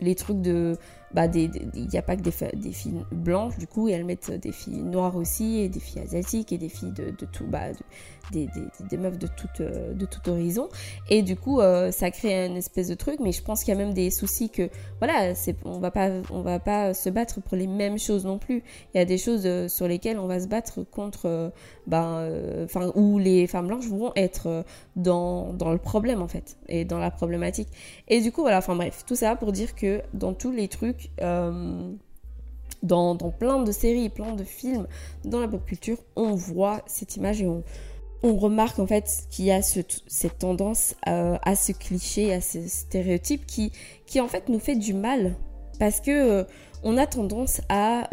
les 0.00 0.14
trucs 0.14 0.40
de 0.40 0.76
bah 1.12 1.26
il 1.34 1.88
n'y 1.90 1.98
a 1.98 2.02
pas 2.02 2.16
que 2.16 2.22
des, 2.22 2.56
des, 2.56 2.72
filles 2.72 3.04
blanches 3.10 3.58
du 3.58 3.66
coup 3.66 3.88
et 3.88 3.92
elles 3.92 4.04
mettent 4.04 4.30
des 4.30 4.52
filles 4.52 4.82
noires 4.82 5.16
aussi 5.16 5.58
et 5.58 5.68
des 5.68 5.80
filles 5.80 6.02
asiatiques 6.02 6.52
et 6.52 6.58
des 6.58 6.68
filles 6.68 6.92
de, 6.92 7.10
de 7.10 7.26
tout 7.26 7.46
bah 7.46 7.72
des, 8.30 8.96
meufs 8.96 9.18
de 9.18 9.26
tout 9.26 9.48
euh, 9.60 9.92
de 9.94 10.06
tout 10.06 10.28
horizon. 10.28 10.68
Et 11.08 11.22
du 11.22 11.36
coup 11.36 11.60
euh, 11.60 11.90
ça 11.90 12.10
crée 12.10 12.46
une 12.46 12.56
espèce 12.56 12.88
de 12.88 12.94
truc 12.94 13.20
mais 13.20 13.32
je 13.32 13.42
pense 13.42 13.64
qu'il 13.64 13.74
y 13.74 13.76
a 13.76 13.78
même 13.78 13.94
des 13.94 14.10
soucis 14.10 14.50
que 14.50 14.68
voilà 14.98 15.32
on 15.64 15.78
va 15.78 15.90
pas 15.90 16.08
on 16.30 16.42
va 16.42 16.58
pas 16.58 16.94
se 16.94 17.10
battre 17.10 17.40
pour 17.40 17.56
les 17.56 17.66
mêmes 17.66 17.98
choses 17.98 18.24
non 18.24 18.38
plus. 18.38 18.62
Il 18.94 18.98
y 18.98 19.00
a 19.00 19.04
des 19.04 19.18
choses 19.18 19.42
euh, 19.44 19.68
sur 19.68 19.88
lesquelles 19.88 20.18
on 20.18 20.26
va 20.26 20.40
se 20.40 20.46
battre 20.46 20.82
contre 20.82 21.52
ben 21.86 22.30
enfin 22.64 22.92
où 22.94 23.18
les 23.18 23.46
femmes 23.46 23.68
blanches 23.68 23.88
vont 23.88 24.12
être 24.16 24.64
dans, 24.96 25.52
dans 25.52 25.72
le 25.72 25.78
problème 25.78 26.22
en 26.22 26.28
fait 26.28 26.56
et 26.68 26.84
dans 26.84 26.98
la 26.98 27.10
problématique. 27.10 27.68
Et 28.08 28.20
du 28.20 28.32
coup 28.32 28.42
voilà 28.42 28.58
enfin 28.58 28.76
bref 28.76 29.04
tout 29.06 29.16
ça 29.16 29.36
pour 29.36 29.52
dire 29.52 29.74
que 29.74 30.02
dans 30.14 30.34
tous 30.34 30.52
les 30.52 30.68
trucs 30.68 31.10
euh, 31.22 31.92
dans, 32.82 33.16
plein 33.16 33.62
de 33.62 33.72
séries, 33.72 34.08
plein 34.08 34.34
de 34.34 34.44
films, 34.44 34.86
dans 35.24 35.40
la 35.40 35.48
pop 35.48 35.64
culture, 35.64 35.98
on 36.16 36.34
voit 36.34 36.80
cette 36.86 37.16
image 37.16 37.42
et 37.42 37.46
on, 37.46 37.62
remarque 38.22 38.78
en 38.78 38.86
fait 38.86 39.24
qu'il 39.30 39.46
y 39.46 39.50
a 39.50 39.62
cette 39.62 40.38
tendance 40.38 40.94
euh, 41.08 41.38
à 41.42 41.56
ce 41.56 41.72
cliché, 41.72 42.32
à 42.32 42.40
ce 42.40 42.66
stéréotype 42.66 43.46
qui, 43.46 43.72
qui 44.06 44.20
en 44.20 44.28
fait 44.28 44.48
nous 44.48 44.58
fait 44.58 44.76
du 44.76 44.94
mal. 44.94 45.34
Parce 45.78 46.00
que 46.00 46.10
euh, 46.10 46.44
on 46.82 46.96
a 46.96 47.06
tendance 47.06 47.60
à 47.68 48.08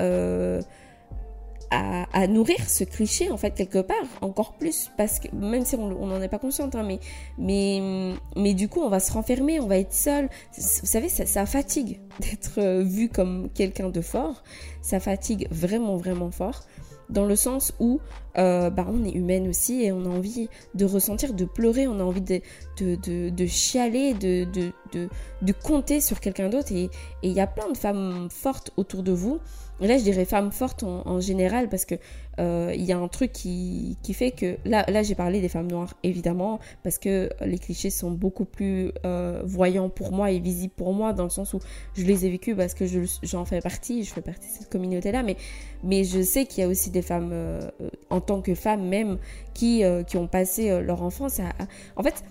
à, 1.71 2.27
nourrir 2.27 2.69
ce 2.69 2.83
cliché 2.83 3.29
en 3.29 3.37
fait 3.37 3.51
quelque 3.51 3.79
part 3.79 4.05
encore 4.21 4.53
plus. 4.53 4.89
Parce 4.97 5.19
que 5.19 5.27
même 5.35 5.65
si 5.65 5.75
on 5.75 6.05
n'en 6.05 6.21
est 6.21 6.29
pas 6.29 6.39
consciente 6.39 6.75
hein, 6.75 6.83
mais 6.83 6.99
mais 7.37 8.13
mais 8.35 8.53
du 8.53 8.67
coup 8.67 8.81
on 8.81 8.89
va 8.89 8.99
se 8.99 9.11
renfermer 9.11 9.59
on 9.59 9.67
va 9.67 9.77
être 9.77 9.93
seul. 9.93 10.29
Vous 10.57 10.87
savez 10.87 11.09
ça, 11.09 11.25
ça 11.25 11.45
fatigue 11.45 11.99
d'être 12.19 12.59
euh, 12.59 12.83
vu 12.83 13.09
comme 13.09 13.49
quelqu'un 13.53 13.89
de 13.89 14.01
fort. 14.01 14.43
Ça 14.81 14.99
fatigue 14.99 15.47
vraiment 15.51 15.97
vraiment 15.97 16.31
fort 16.31 16.63
dans 17.09 17.25
le 17.25 17.35
sens 17.35 17.73
où 17.79 17.99
euh, 18.37 18.69
bah, 18.69 18.85
on 18.89 19.03
est 19.03 19.11
humaine 19.11 19.47
aussi 19.47 19.83
et 19.83 19.91
on 19.91 20.05
a 20.05 20.09
envie 20.09 20.49
de 20.75 20.85
ressentir, 20.85 21.33
de 21.33 21.45
pleurer, 21.45 21.87
on 21.87 21.99
a 21.99 22.03
envie 22.03 22.21
de, 22.21 22.41
de, 22.79 23.29
de, 23.29 23.45
chialer, 23.45 24.13
de, 24.13 24.45
de, 24.45 24.71
de, 24.93 25.09
de 25.41 25.53
compter 25.53 26.01
sur 26.01 26.19
quelqu'un 26.19 26.49
d'autre. 26.49 26.71
Et 26.71 26.89
il 27.23 27.31
y 27.31 27.39
a 27.39 27.47
plein 27.47 27.71
de 27.71 27.77
femmes 27.77 28.27
fortes 28.29 28.71
autour 28.77 29.03
de 29.03 29.11
vous 29.11 29.39
là, 29.85 29.97
je 29.97 30.03
dirais 30.03 30.25
femme 30.25 30.51
forte 30.51 30.83
en, 30.83 31.19
général 31.19 31.69
parce 31.69 31.85
que 31.85 31.95
euh, 32.39 32.71
il 32.75 32.83
y 32.83 32.91
a 32.91 32.97
un 32.97 33.07
truc 33.07 33.31
qui, 33.31 33.97
qui 34.03 34.13
fait 34.13 34.31
que 34.31 34.57
là, 34.65 34.85
là 34.87 35.01
j'ai 35.03 35.15
parlé 35.15 35.41
des 35.41 35.49
femmes 35.49 35.69
noires 35.69 35.95
évidemment 36.03 36.59
parce 36.83 36.99
que 36.99 37.29
les 37.41 37.57
clichés 37.57 37.89
sont 37.89 38.11
beaucoup 38.11 38.45
plus 38.45 38.91
euh, 39.05 39.41
voyants 39.43 39.89
pour 39.89 40.11
moi 40.11 40.31
et 40.31 40.39
visibles 40.39 40.73
pour 40.75 40.93
moi 40.93 41.13
dans 41.13 41.23
le 41.23 41.29
sens 41.29 41.53
où 41.53 41.59
je 41.95 42.03
les 42.03 42.25
ai 42.25 42.29
vécus 42.29 42.55
parce 42.55 42.73
que 42.73 42.85
j'en 43.23 43.45
fais 43.45 43.61
partie, 43.61 44.03
je 44.03 44.13
fais 44.13 44.21
partie 44.21 44.47
de 44.47 44.53
cette 44.59 44.69
communauté 44.69 45.11
là, 45.11 45.23
mais 45.23 45.37
mais 45.83 46.03
je 46.03 46.21
sais 46.21 46.45
qu'il 46.45 46.61
y 46.61 46.65
a 46.65 46.69
aussi 46.69 46.89
des 46.91 47.01
femmes 47.01 47.29
euh, 47.31 47.69
en 48.09 48.21
tant 48.21 48.41
que 48.41 48.55
femmes 48.55 48.87
même 48.87 49.17
qui 49.53 49.83
qui 50.07 50.17
ont 50.17 50.27
passé 50.27 50.81
leur 50.81 51.01
enfance 51.01 51.39
à, 51.39 51.51
en 51.95 52.03
fait 52.03 52.23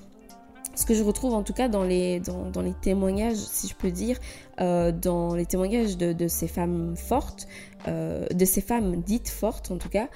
ce 0.77 0.87
que 0.87 0.95
je 0.95 1.03
retrouve 1.03 1.35
en 1.35 1.43
tout 1.43 1.53
cas 1.53 1.69
dans 1.69 1.83
les, 1.83 2.21
dans, 2.21 2.51
dans 2.51 2.63
les 2.63 2.75
témoignages, 2.75 3.37
si 3.37 3.67
je 3.67 3.75
peux 3.75 3.91
dire, 3.91 4.19
euh, 4.61 4.93
dans 4.93 5.35
les 5.35 5.47
témoignages 5.47 5.97
de, 5.97 6.13
de 6.13 6.29
ces 6.29 6.47
femmes 6.47 6.95
fortes, 6.97 7.49
euh, 7.89 8.27
de 8.29 8.45
ces 8.45 8.61
femmes 8.61 9.03
dites 9.03 9.29
fortes 9.29 9.71
en 9.71 9.79
tout 9.79 9.89
cas, 9.89 10.09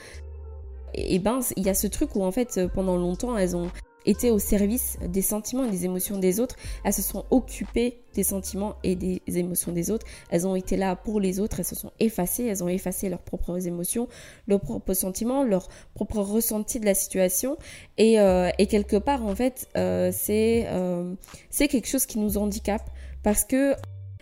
et, 0.95 1.19
ben 1.19 1.41
il 1.57 1.65
y 1.65 1.71
a 1.71 1.75
ce 1.75 1.87
truc 1.87 2.15
où 2.15 2.23
en 2.23 2.31
fait 2.31 2.61
pendant 2.75 2.97
longtemps 2.97 3.37
elles 3.37 3.57
ont 3.57 3.71
été 4.07 4.31
au 4.31 4.39
service 4.39 4.99
des 5.07 5.23
sentiments 5.23 5.65
et 5.65 5.71
des 5.71 5.85
émotions 5.85 6.19
des 6.19 6.41
autres. 6.41 6.57
Elles 6.85 6.93
se 6.93 7.03
sont 7.03 7.25
occupées 7.31 8.03
des 8.15 8.23
sentiments 8.23 8.75
et 8.83 8.97
des 8.97 9.21
émotions 9.27 9.73
des 9.73 9.91
autres. 9.91 10.07
Elles 10.31 10.47
ont 10.47 10.57
été 10.57 10.77
là 10.77 10.97
pour 10.97 11.21
les 11.21 11.41
autres. 11.41 11.61
Elles 11.61 11.67
se 11.67 11.75
sont 11.75 11.93
effacées. 12.01 12.45
Elles 12.45 12.65
ont 12.65 12.69
effacé 12.69 13.09
leurs 13.09 13.23
propres 13.23 13.67
émotions, 13.67 14.09
leurs 14.49 14.61
propres 14.61 14.95
sentiments, 14.95 15.45
leurs 15.45 15.69
propres 15.95 16.21
ressentis 16.21 16.81
de 16.81 16.87
la 16.87 16.95
situation. 16.95 17.57
Et, 17.99 18.21
euh, 18.21 18.51
quelque 18.69 18.97
part, 18.97 19.27
en 19.27 19.35
fait, 19.35 19.69
euh, 19.77 20.11
c'est 20.13 20.67
euh, 20.69 21.15
c'est 21.51 21.69
quelque 21.69 21.89
chose 21.89 22.07
qui 22.07 22.19
nous 22.19 22.39
handicape 22.39 22.89
parce 23.23 23.45
que 23.45 23.75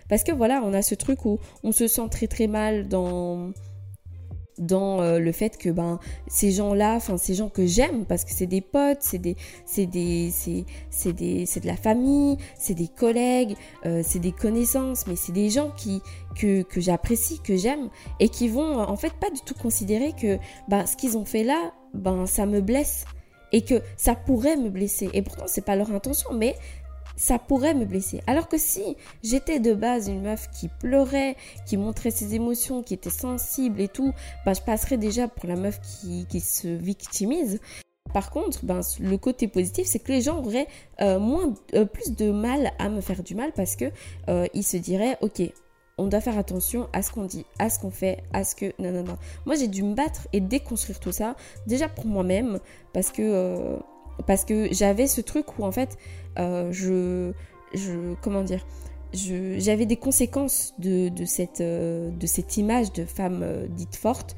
parce 0.09 0.25
que 0.25 0.33
voilà, 0.33 0.63
on 0.65 0.73
a 0.73 0.83
ce 0.83 0.95
truc 0.95 1.25
où 1.27 1.39
on 1.63 1.73
se 1.73 1.87
sent 1.87 2.09
très 2.11 2.27
très 2.27 2.47
mal 2.47 2.89
dans 2.89 3.53
dans 4.59 5.01
euh, 5.01 5.19
le 5.19 5.33
fait 5.33 5.57
que 5.57 5.71
ben 5.71 5.99
ces 6.27 6.51
gens-là, 6.51 6.95
enfin 6.95 7.17
ces 7.17 7.35
gens 7.35 7.49
que 7.49 7.67
j'aime 7.67 8.05
parce 8.05 8.25
que 8.25 8.33
c'est 8.33 8.47
des 8.47 8.61
potes, 8.61 8.99
c'est 9.01 9.19
des 9.19 9.37
c'est 9.67 9.87
des 9.87 10.33
c'est 10.91 11.13
des 11.13 11.47
c'est 11.47 11.61
de 11.61 11.67
la 11.67 11.77
famille, 11.77 12.37
c'est 12.59 12.75
des 12.75 12.89
collègues, 12.89 13.57
euh, 13.87 14.03
c'est 14.05 14.19
des 14.19 14.33
connaissances, 14.33 15.07
mais 15.07 15.17
c'est 15.17 15.33
des 15.33 15.51
gens 15.51 15.71
qui 15.77 16.03
que, 16.37 16.63
que 16.63 16.81
j'apprécie, 16.81 17.41
que 17.41 17.57
j'aime 17.57 17.89
et 18.21 18.29
qui 18.29 18.49
vont 18.49 18.79
en 18.79 18.97
fait 18.97 19.13
pas 19.15 19.31
du 19.31 19.41
tout 19.41 19.55
considérer 19.55 20.13
que 20.13 20.39
ben 20.69 20.87
ce 20.87 20.97
qu'ils 20.97 21.17
ont 21.17 21.25
fait 21.25 21.45
là, 21.45 21.73
ben 21.95 22.27
ça 22.27 22.47
me 22.47 22.61
blesse 22.61 23.05
et 23.53 23.63
que 23.63 23.81
ça 23.97 24.15
pourrait 24.15 24.57
me 24.57 24.69
blesser. 24.69 25.09
Et 25.15 25.23
pourtant 25.23 25.45
c'est 25.47 25.65
pas 25.65 25.77
leur 25.77 25.91
intention 25.93 26.31
mais 26.35 26.55
ça 27.19 27.39
pourrait 27.39 27.75
me 27.75 27.85
blesser. 27.85 28.23
Alors 28.27 28.49
que 28.49 28.57
si 28.57 28.97
j'étais 29.23 29.59
de 29.59 29.75
base 29.75 30.09
une 30.09 30.23
meuf 30.23 30.49
qui 30.51 30.69
pleurait, 30.69 31.37
qui 31.67 31.77
montrait 31.77 32.13
ses 32.13 32.35
émotions, 32.35 32.83
qui 32.83 32.95
était 32.95 33.11
sensible 33.11 33.81
et 33.81 33.89
tout, 33.89 34.15
bah, 34.47 34.55
je 34.55 34.63
passerais 34.63 34.97
déjà 34.97 35.29
pour 35.29 35.49
la 35.49 35.57
meuf 35.57 35.81
qui, 35.81 36.27
qui 36.27 36.41
se 36.41 36.69
victimise. 36.69 37.61
Par 38.15 38.31
contre, 38.31 38.65
ben, 38.65 38.81
le 39.01 39.19
côté 39.19 39.49
positif, 39.49 39.87
c'est 39.87 39.99
que 39.99 40.13
les 40.13 40.23
gens 40.23 40.39
auraient 40.39 40.69
euh, 41.03 41.19
moins, 41.19 41.53
euh, 41.75 41.85
plus 41.85 42.13
de 42.13 42.31
mal 42.31 42.71
à 42.79 42.89
me 42.89 43.01
faire 43.01 43.23
du 43.23 43.35
mal 43.35 43.53
parce 43.53 43.77
que 43.77 43.87
euh, 44.29 44.47
ils 44.55 44.63
se 44.63 44.79
diraient, 44.79 45.19
ok, 45.21 45.43
on 45.99 46.07
doit 46.07 46.21
faire 46.21 46.39
attention 46.39 46.89
à 46.93 47.03
ce 47.03 47.11
qu'on 47.11 47.25
dit, 47.25 47.45
à 47.59 47.69
ce 47.69 47.81
qu'on 47.81 47.91
fait, 47.91 48.23
à 48.33 48.45
ce 48.45 48.55
que... 48.55 48.73
Non, 48.79 48.93
non, 48.93 49.03
non. 49.03 49.19
Moi, 49.45 49.57
j'ai 49.57 49.67
dû 49.67 49.83
me 49.83 49.95
battre 49.95 50.29
et 50.33 50.41
déconstruire 50.41 51.01
tout 51.01 51.13
ça, 51.13 51.35
déjà 51.67 51.89
pour 51.89 52.07
moi-même, 52.07 52.61
parce 52.95 53.11
que 53.11 53.77
parce 54.27 54.45
que 54.45 54.69
j'avais 54.73 55.07
ce 55.07 55.21
truc 55.21 55.59
où 55.59 55.65
en 55.65 55.73
fait 55.73 55.97
euh, 56.39 56.71
je, 56.73 57.33
je 57.75 58.15
comment 58.23 58.43
dire 58.43 58.65
j'avais 59.15 59.87
des 59.87 59.97
conséquences 59.97 60.75
de, 60.79 61.11
cette, 61.25 61.63
euh, 61.63 62.11
de 62.11 62.27
cette 62.27 62.59
image 62.59 62.93
de 62.93 63.07
femme 63.07 63.41
euh, 63.43 63.67
dite 63.67 63.97
forte 63.97 64.37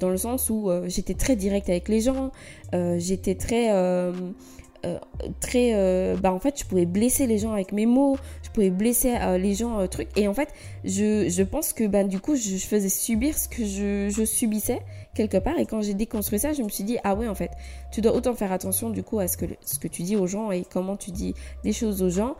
dans 0.00 0.08
le 0.08 0.16
sens 0.16 0.50
où 0.50 0.68
j'étais 0.86 1.14
très 1.14 1.36
directe 1.36 1.68
avec 1.68 1.88
les 1.88 2.00
gens 2.00 2.32
j'étais 2.72 3.36
très 3.36 3.70
très 5.40 6.14
bah 6.16 6.32
en 6.32 6.38
fait 6.38 6.58
je 6.58 6.64
pouvais 6.64 6.86
blesser 6.86 7.26
les 7.26 7.38
gens 7.38 7.52
avec 7.52 7.72
mes 7.72 7.86
mots 7.86 8.16
je 8.42 8.50
pouvais 8.50 8.70
blesser 8.70 9.14
les 9.38 9.54
gens 9.54 9.86
truc 9.88 10.08
et 10.16 10.28
en 10.28 10.34
fait 10.34 10.48
je, 10.84 11.28
je 11.28 11.42
pense 11.42 11.72
que 11.72 11.86
bah, 11.86 12.04
du 12.04 12.20
coup 12.20 12.36
je, 12.36 12.56
je 12.56 12.66
faisais 12.66 12.88
subir 12.88 13.36
ce 13.36 13.48
que 13.48 13.64
je, 13.64 14.08
je 14.08 14.24
subissais 14.24 14.80
quelque 15.16 15.38
part. 15.38 15.58
Et 15.58 15.66
quand 15.66 15.80
j'ai 15.82 15.94
déconstruit 15.94 16.38
ça, 16.38 16.52
je 16.52 16.62
me 16.62 16.68
suis 16.68 16.84
dit, 16.84 16.98
ah 17.02 17.14
ouais, 17.14 17.26
en 17.26 17.34
fait, 17.34 17.50
tu 17.90 18.00
dois 18.00 18.14
autant 18.14 18.34
faire 18.34 18.52
attention 18.52 18.90
du 18.90 19.02
coup 19.02 19.18
à 19.18 19.26
ce 19.26 19.36
que, 19.36 19.46
ce 19.64 19.78
que 19.78 19.88
tu 19.88 20.02
dis 20.02 20.14
aux 20.14 20.26
gens 20.26 20.52
et 20.52 20.64
comment 20.64 20.96
tu 20.96 21.10
dis 21.10 21.34
des 21.64 21.72
choses 21.72 22.02
aux 22.02 22.10
gens. 22.10 22.36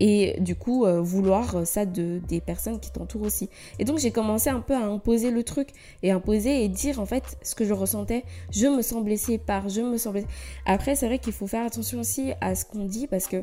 Et 0.00 0.36
du 0.40 0.54
coup, 0.54 0.84
euh, 0.84 1.00
vouloir 1.00 1.66
ça 1.66 1.86
de, 1.86 2.20
des 2.28 2.40
personnes 2.40 2.80
qui 2.80 2.90
t'entourent 2.90 3.22
aussi. 3.22 3.48
Et 3.78 3.84
donc, 3.84 3.98
j'ai 3.98 4.10
commencé 4.10 4.50
un 4.50 4.60
peu 4.60 4.74
à 4.74 4.84
imposer 4.84 5.30
le 5.30 5.42
truc. 5.42 5.68
Et 6.02 6.10
imposer 6.10 6.64
et 6.64 6.68
dire 6.68 7.00
en 7.00 7.06
fait 7.06 7.38
ce 7.42 7.54
que 7.54 7.64
je 7.64 7.72
ressentais. 7.72 8.24
Je 8.50 8.66
me 8.66 8.82
sens 8.82 9.02
blessée 9.02 9.38
par, 9.38 9.68
je 9.68 9.80
me 9.80 9.96
sens 9.98 10.12
blessée. 10.12 10.28
Après, 10.64 10.96
c'est 10.96 11.06
vrai 11.06 11.18
qu'il 11.18 11.32
faut 11.32 11.46
faire 11.46 11.64
attention 11.64 12.00
aussi 12.00 12.32
à 12.40 12.54
ce 12.54 12.64
qu'on 12.64 12.84
dit 12.84 13.06
parce 13.06 13.26
que 13.26 13.42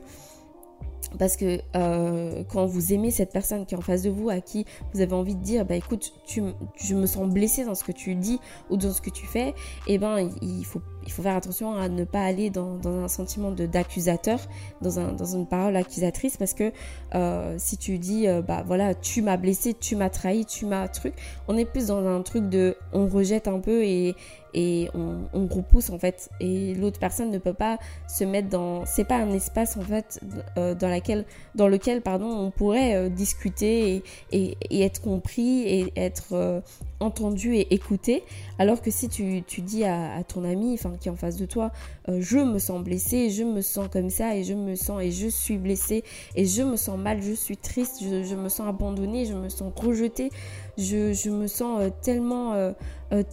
parce 1.17 1.35
que 1.37 1.59
euh, 1.75 2.43
quand 2.49 2.65
vous 2.65 2.93
aimez 2.93 3.11
cette 3.11 3.31
personne 3.31 3.65
qui 3.65 3.75
est 3.75 3.77
en 3.77 3.81
face 3.81 4.01
de 4.01 4.09
vous, 4.09 4.29
à 4.29 4.41
qui 4.41 4.65
vous 4.93 5.01
avez 5.01 5.13
envie 5.13 5.35
de 5.35 5.43
dire, 5.43 5.65
bah 5.65 5.75
écoute, 5.75 6.13
tu, 6.25 6.41
je 6.75 6.95
me 6.95 7.05
sens 7.05 7.29
blessé 7.29 7.65
dans 7.65 7.75
ce 7.75 7.83
que 7.83 7.91
tu 7.91 8.15
dis 8.15 8.39
ou 8.69 8.77
dans 8.77 8.91
ce 8.91 9.01
que 9.01 9.09
tu 9.09 9.25
fais, 9.25 9.49
et 9.49 9.95
eh 9.95 9.97
ben 9.97 10.29
il 10.41 10.65
faut 10.65 10.81
il 11.05 11.11
faut 11.11 11.21
faire 11.21 11.35
attention 11.35 11.75
à 11.75 11.89
ne 11.89 12.03
pas 12.03 12.23
aller 12.23 12.49
dans, 12.49 12.75
dans 12.75 13.03
un 13.03 13.07
sentiment 13.07 13.51
d'accusateur, 13.51 14.39
dans, 14.81 14.99
un, 14.99 15.13
dans 15.13 15.25
une 15.25 15.47
parole 15.47 15.75
accusatrice, 15.75 16.37
parce 16.37 16.53
que 16.53 16.71
euh, 17.15 17.55
si 17.57 17.77
tu 17.77 17.97
dis, 17.97 18.27
euh, 18.27 18.41
bah 18.41 18.63
voilà, 18.65 18.95
tu 18.95 19.21
m'as 19.21 19.37
blessé, 19.37 19.73
tu 19.73 19.95
m'as 19.95 20.09
trahi, 20.09 20.45
tu 20.45 20.65
m'as 20.65 20.87
truc, 20.87 21.13
on 21.47 21.57
est 21.57 21.65
plus 21.65 21.87
dans 21.87 22.05
un 22.05 22.21
truc 22.21 22.49
de, 22.49 22.75
on 22.91 23.07
rejette 23.07 23.47
un 23.47 23.59
peu 23.59 23.83
et, 23.83 24.15
et 24.53 24.89
on, 24.93 25.47
repousse 25.47 25.89
en 25.89 25.99
fait, 25.99 26.29
et 26.39 26.73
l'autre 26.73 26.99
personne 26.99 27.31
ne 27.31 27.37
peut 27.37 27.53
pas 27.53 27.77
se 28.07 28.23
mettre 28.23 28.49
dans, 28.49 28.85
c'est 28.85 29.03
pas 29.03 29.17
un 29.17 29.31
espace 29.31 29.77
en 29.77 29.81
fait 29.81 30.19
euh, 30.57 30.73
dans 30.75 31.67
lequel 31.67 32.01
pardon, 32.01 32.27
on 32.27 32.51
pourrait 32.51 32.95
euh, 32.95 33.09
discuter 33.09 34.03
et, 34.31 34.57
être 34.71 35.01
compris 35.01 35.63
et 35.63 35.93
être 35.95 36.61
entendu 36.99 37.55
et 37.55 37.73
écouté. 37.73 38.23
Alors 38.59 38.81
que 38.81 38.91
si 38.91 39.09
tu, 39.09 39.43
tu 39.45 39.61
dis 39.61 39.83
à, 39.83 40.15
à, 40.15 40.23
ton 40.23 40.43
ami, 40.43 40.73
enfin 40.73 40.92
qui 40.99 41.07
est 41.07 41.11
en 41.11 41.15
face 41.15 41.37
de 41.37 41.45
toi, 41.45 41.71
euh, 42.09 42.19
je 42.21 42.37
me 42.37 42.59
sens 42.59 42.83
blessé, 42.83 43.29
je 43.29 43.43
me 43.43 43.61
sens 43.61 43.87
comme 43.91 44.09
ça 44.09 44.35
et 44.35 44.43
je 44.43 44.53
me 44.53 44.75
sens 44.75 45.01
et 45.01 45.11
je 45.11 45.27
suis 45.27 45.57
blessé 45.57 46.03
et 46.35 46.45
je 46.45 46.61
me 46.63 46.75
sens 46.75 46.97
mal, 46.97 47.21
je 47.21 47.33
suis 47.33 47.57
triste, 47.57 48.01
je, 48.01 48.35
me 48.35 48.49
sens 48.49 48.67
abandonné, 48.67 49.25
je 49.25 49.33
me 49.33 49.49
sens 49.49 49.71
rejeté, 49.75 50.29
je, 50.77 51.29
me 51.29 51.47
sens 51.47 51.81
euh, 51.81 51.89
tellement 52.01 52.53
euh, 52.53 52.73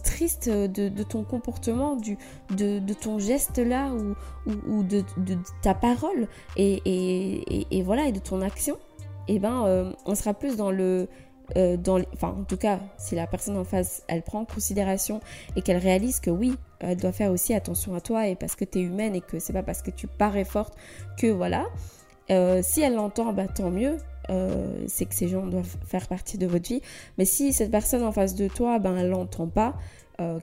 triste 0.03 0.49
de, 0.49 1.03
ton 1.03 1.23
comportement, 1.23 1.95
du, 1.95 2.17
de, 2.55 2.93
ton 2.93 3.19
geste 3.19 3.57
là 3.57 3.91
ou, 3.93 4.15
ou, 4.67 4.83
de, 4.83 5.03
ta 5.61 5.73
parole 5.73 6.27
et, 6.57 6.81
et, 6.85 7.67
et, 7.77 7.83
voilà 7.83 8.07
et 8.07 8.11
de 8.11 8.19
ton 8.19 8.41
action. 8.41 8.77
Et 9.27 9.35
eh 9.35 9.39
ben 9.39 9.93
on 10.05 10.15
sera 10.15 10.33
plus 10.33 10.57
dans 10.57 10.71
le 10.71 11.07
euh, 11.57 11.77
enfin 12.13 12.35
en 12.39 12.43
tout 12.43 12.57
cas 12.57 12.79
si 12.97 13.15
la 13.15 13.27
personne 13.27 13.57
en 13.57 13.63
face 13.63 14.03
elle 14.07 14.21
prend 14.21 14.41
en 14.41 14.45
considération 14.45 15.19
et 15.55 15.61
qu'elle 15.61 15.77
réalise 15.77 16.19
que 16.19 16.29
oui 16.29 16.55
elle 16.79 16.97
doit 16.97 17.11
faire 17.11 17.31
aussi 17.31 17.53
attention 17.53 17.95
à 17.95 18.01
toi 18.01 18.27
et 18.27 18.35
parce 18.35 18.55
que 18.55 18.65
tu 18.65 18.79
es 18.79 18.81
humaine 18.81 19.15
et 19.15 19.21
que 19.21 19.39
c'est 19.39 19.53
pas 19.53 19.63
parce 19.63 19.81
que 19.81 19.91
tu 19.91 20.07
parais 20.07 20.45
forte 20.45 20.75
que 21.17 21.27
voilà. 21.27 21.65
Euh, 22.29 22.61
si 22.63 22.81
elle 22.81 22.95
l'entend 22.95 23.33
bah 23.33 23.47
tant 23.47 23.69
mieux. 23.69 23.97
Euh, 24.29 24.85
c'est 24.87 25.05
que 25.05 25.15
ces 25.15 25.27
gens 25.27 25.47
doivent 25.47 25.75
faire 25.87 26.07
partie 26.07 26.37
de 26.37 26.45
votre 26.45 26.69
vie. 26.69 26.81
Mais 27.17 27.25
si 27.25 27.53
cette 27.53 27.71
personne 27.71 28.03
en 28.03 28.11
face 28.11 28.35
de 28.35 28.47
toi 28.47 28.79
ben 28.79 28.95
elle 28.97 29.09
l'entend 29.09 29.47
pas 29.47 29.75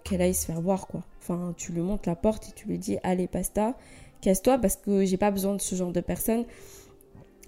qu'elle 0.02 0.20
aille 0.20 0.34
se 0.34 0.44
faire 0.44 0.60
voir 0.60 0.88
quoi. 0.88 1.02
Enfin 1.20 1.54
tu 1.56 1.70
lui 1.70 1.82
montres 1.82 2.08
la 2.08 2.16
porte 2.16 2.48
et 2.48 2.52
tu 2.52 2.66
lui 2.66 2.78
dis 2.78 2.98
allez 3.04 3.28
pasta 3.28 3.74
casse-toi 4.20 4.58
parce 4.58 4.74
que 4.74 5.04
j'ai 5.04 5.16
pas 5.16 5.30
besoin 5.30 5.54
de 5.54 5.60
ce 5.60 5.76
genre 5.76 5.92
de 5.92 6.00
personne 6.00 6.44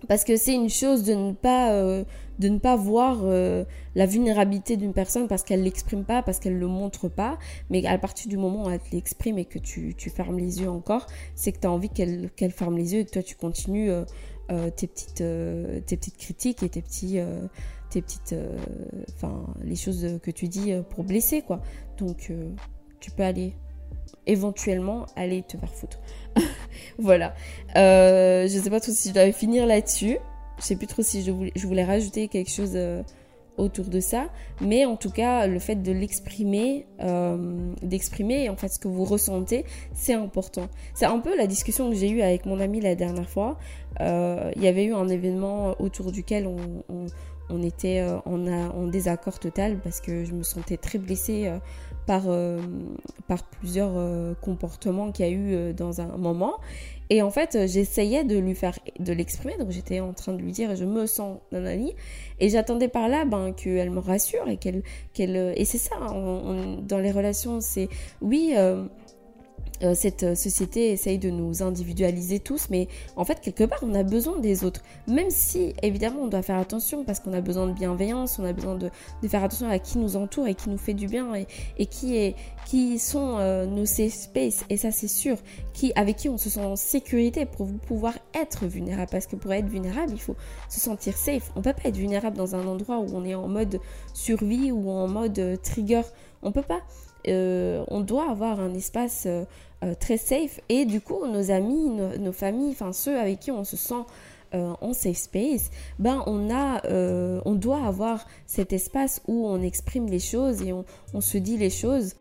parce 0.09 0.25
que 0.25 0.37
c'est 0.37 0.55
une 0.55 0.71
chose 0.71 1.05
de 1.05 1.15
ne 1.15 1.33
pas, 1.33 1.73
euh, 1.73 2.05
de 2.39 2.49
ne 2.49 2.59
pas 2.59 2.77
voir 2.77 3.21
euh, 3.23 3.65
la 3.95 4.07
vulnérabilité 4.07 4.77
d'une 4.77 4.93
personne 4.93 5.29
parce 5.29 5.43
qu'elle 5.43 5.63
l'exprime 5.63 6.05
pas, 6.05 6.23
parce 6.23 6.39
qu'elle 6.39 6.59
le 6.59 6.67
montre 6.67 7.09
pas. 7.09 7.39
Mais 7.69 7.85
à 7.87 7.99
partir 7.99 8.29
du 8.29 8.37
moment 8.37 8.67
où 8.67 8.71
elle 8.71 8.81
l'exprime 8.93 9.39
et 9.39 9.45
que 9.45 9.59
tu, 9.59 9.95
tu, 9.97 10.11
fermes 10.11 10.39
les 10.39 10.61
yeux 10.61 10.71
encore, 10.71 11.07
c'est 11.35 11.53
que 11.53 11.61
tu 11.61 11.67
as 11.67 11.71
envie 11.71 11.91
qu'elle 11.91 12.31
qu'elle 12.31 12.53
ferme 12.53 12.77
les 12.77 12.95
yeux 12.95 13.01
et 13.01 13.05
que 13.05 13.11
toi 13.11 13.23
tu 13.23 13.37
continues 13.37 13.91
euh, 13.91 14.71
tes, 14.77 14.87
petites, 14.87 15.23
tes 15.87 15.97
petites 15.97 16.17
critiques 16.17 16.63
et 16.63 16.69
tes 16.69 16.83
petits. 16.83 17.19
tes 17.91 18.03
petites 18.03 18.35
enfin 19.15 19.47
les 19.63 19.77
choses 19.77 20.19
que 20.23 20.31
tu 20.31 20.49
dis 20.49 20.73
pour 20.91 21.05
blesser 21.05 21.43
quoi 21.43 21.61
donc 21.99 22.33
tu 23.01 23.11
peux 23.13 23.23
aller 23.23 23.55
éventuellement 24.27 25.07
aller 25.17 25.43
te 25.43 25.57
faire 25.57 25.73
foutre. 25.75 25.99
voilà. 26.99 27.35
Euh, 27.77 28.49
je 28.49 28.59
sais 28.59 28.71
pas 28.71 28.81
trop 28.81 28.93
si 28.93 29.09
je 29.09 29.15
dois 29.15 29.31
finir 29.33 29.67
là-dessus. 29.67 30.19
Je 30.59 30.65
sais 30.65 30.77
plus 30.77 30.87
trop 30.87 31.03
si 31.03 31.23
je 31.23 31.67
voulais, 31.67 31.85
rajouter 31.85 32.29
quelque 32.29 32.51
chose 32.51 32.73
euh, 32.75 33.03
autour 33.57 33.87
de 33.87 34.01
ça. 34.01 34.29
Mais 34.61 34.85
en 34.85 34.97
tout 34.97 35.11
cas, 35.11 35.47
le 35.47 35.59
fait 35.59 35.77
de 35.77 35.91
l'exprimer, 35.91 36.87
euh, 37.01 37.73
d'exprimer 37.83 38.51
en 38.51 38.57
fait 38.57 38.69
ce 38.69 38.79
que 38.79 38.89
vous 38.89 39.05
ressentez, 39.05 39.65
c'est 39.95 40.15
important. 40.15 40.69
C'est 40.95 41.07
un 41.07 41.19
peu 41.19 41.35
la 41.37 41.47
discussion 41.47 41.89
que 41.89 41.97
j'ai 41.97 42.11
eue 42.11 42.21
avec 42.21 42.45
mon 42.45 42.61
ami 42.61 42.81
la 42.81 42.95
dernière 42.95 43.29
fois. 43.29 43.59
Il 43.99 44.63
y 44.63 44.69
avait 44.69 44.85
eu 44.85 44.95
un 44.95 45.09
événement 45.09 45.75
autour 45.79 46.13
duquel 46.13 46.47
on, 46.47 47.07
était 47.63 48.05
en, 48.25 48.47
en, 48.47 48.87
désaccord 48.87 49.39
total 49.39 49.79
parce 49.79 50.01
que 50.01 50.25
je 50.25 50.33
me 50.33 50.43
sentais 50.43 50.77
très 50.77 50.99
blessée 50.99 51.51
par, 52.11 52.25
euh, 52.27 52.59
par 53.29 53.45
plusieurs 53.45 53.93
euh, 53.97 54.35
comportements 54.41 55.13
qu'il 55.13 55.27
y 55.27 55.29
a 55.29 55.31
eu 55.31 55.55
euh, 55.55 55.73
dans 55.73 56.01
un 56.01 56.17
moment. 56.17 56.59
Et 57.09 57.23
en 57.23 57.31
fait, 57.31 57.67
j'essayais 57.67 58.25
de 58.25 58.37
lui 58.37 58.55
faire, 58.55 58.79
de 58.99 59.13
l'exprimer. 59.13 59.57
Donc 59.59 59.71
j'étais 59.71 60.01
en 60.01 60.13
train 60.13 60.33
de 60.33 60.39
lui 60.39 60.53
dire, 60.53 60.75
je 60.75 60.85
me 60.85 61.07
sens 61.07 61.39
nanani. 61.53 61.95
Et 62.41 62.49
j'attendais 62.49 62.89
par 62.89 63.09
là, 63.09 63.25
ben, 63.25 63.53
qu'elle 63.53 63.91
me 63.91 64.01
rassure 64.01 64.49
et 64.49 64.57
qu'elle, 64.57 64.83
qu'elle, 65.13 65.53
et 65.57 65.65
c'est 65.65 65.79
ça, 65.79 65.97
dans 65.99 66.99
les 66.99 67.11
relations, 67.13 67.61
c'est, 67.61 67.89
oui, 68.21 68.55
euh, 68.57 68.85
cette 69.95 70.25
euh, 70.25 70.35
société 70.35 70.93
essaye 70.93 71.19
de 71.19 71.31
nous 71.31 71.63
individualiser 71.63 72.39
tous, 72.39 72.69
mais 72.71 72.89
en 73.17 73.25
fait, 73.25 73.41
quelque 73.41 73.65
part, 73.65 73.79
on 73.83 73.95
a 73.95 74.03
besoin 74.03 74.39
des 74.39 74.65
autres. 74.65 74.83
Même 75.09 75.31
si, 75.31 75.75
évidemment, 75.83 76.23
on 76.23 76.29
doit 76.29 76.43
faire 76.43 76.59
attention 76.59 77.05
parce 77.05 77.21
qu'on 77.21 77.33
a 77.33 77.41
besoin 77.41 77.67
de 77.67 77.73
bienveillance, 77.73 78.39
on 78.39 78.45
a 78.45 78.53
besoin 78.53 78.77
de, 78.77 78.91
faire 79.29 79.43
attention 79.43 79.71
à 79.71 79.79
qui 79.79 79.99
nous 79.99 80.17
entoure 80.17 80.47
et 80.49 80.55
qui 80.55 80.69
nous 80.69 80.79
fait 80.79 80.95
du 80.95 81.07
bien 81.07 81.33
et, 81.35 81.87
qui, 81.87 82.99
sont 82.99 83.39
euh, 83.39 83.67
nos 83.67 83.87
safe 83.87 84.13
space. 84.13 84.65
Et 84.69 84.77
ça, 84.77 84.91
c'est 84.91 85.09
sûr, 85.09 85.39
qui, 85.73 85.93
avec 85.95 86.17
qui 86.17 86.29
on 86.29 86.37
se 86.37 86.51
sent 86.51 86.65
en 86.65 86.77
sécurité 86.77 87.47
pour 87.47 87.69
pouvoir 87.87 88.15
être 88.35 88.67
vulnérable. 88.67 89.09
Parce 89.11 89.27
que 89.27 89.37
pour 89.37 89.53
être 89.53 89.69
vulnérable, 89.69 90.13
il 90.13 90.21
faut 90.21 90.37
se 90.69 90.81
sentir 90.81 91.17
safe. 91.17 91.51
On 91.57 91.63
peut 91.63 91.73
pas 91.73 91.89
être 91.89 91.97
vulnérable 91.97 92.37
dans 92.37 92.55
un 92.55 92.67
endroit 92.67 92.99
où 92.99 93.07
on 93.15 93.25
est 93.25 93.35
en 93.35 93.49
mode 93.49 93.81
survie 94.13 94.73
ou 94.73 94.91
en 94.91 95.09
mode 95.09 95.59
trigger. 95.63 96.03
On 96.43 96.53
peut 96.53 96.63
pas. 96.63 96.81
On 97.27 98.01
doit 98.01 98.31
avoir 98.31 98.61
un 98.61 98.75
espace 98.75 99.27
euh, 99.83 99.95
très 99.99 100.19
safe. 100.19 100.61
Et 100.69 100.85
du 100.85 101.01
coup, 101.01 101.27
nos 101.27 101.51
amis, 101.51 101.89
nos, 101.89 102.33
familles, 102.33 102.73
enfin 102.73 102.93
ceux 102.93 103.19
avec 103.19 103.41
qui 103.41 103.51
on 103.51 103.65
se 103.65 103.79
sent 103.79 104.03
euh, 104.53 104.75
en 104.83 104.93
safe 104.93 105.17
space, 105.17 105.71
ben 105.99 106.23
on 106.27 106.55
a, 106.55 106.85
euh, 106.85 107.41
on 107.47 107.55
doit 107.55 107.83
avoir 107.87 108.27
cet 108.47 108.75
espace 108.75 109.23
où 109.27 109.47
on 109.47 109.63
exprime 109.63 110.07
les 110.07 110.19
choses 110.19 110.61
et 110.61 110.75
on, 110.75 111.21
se 111.23 111.39
dit 111.39 111.57
les 111.57 111.71
choses. 111.71 112.13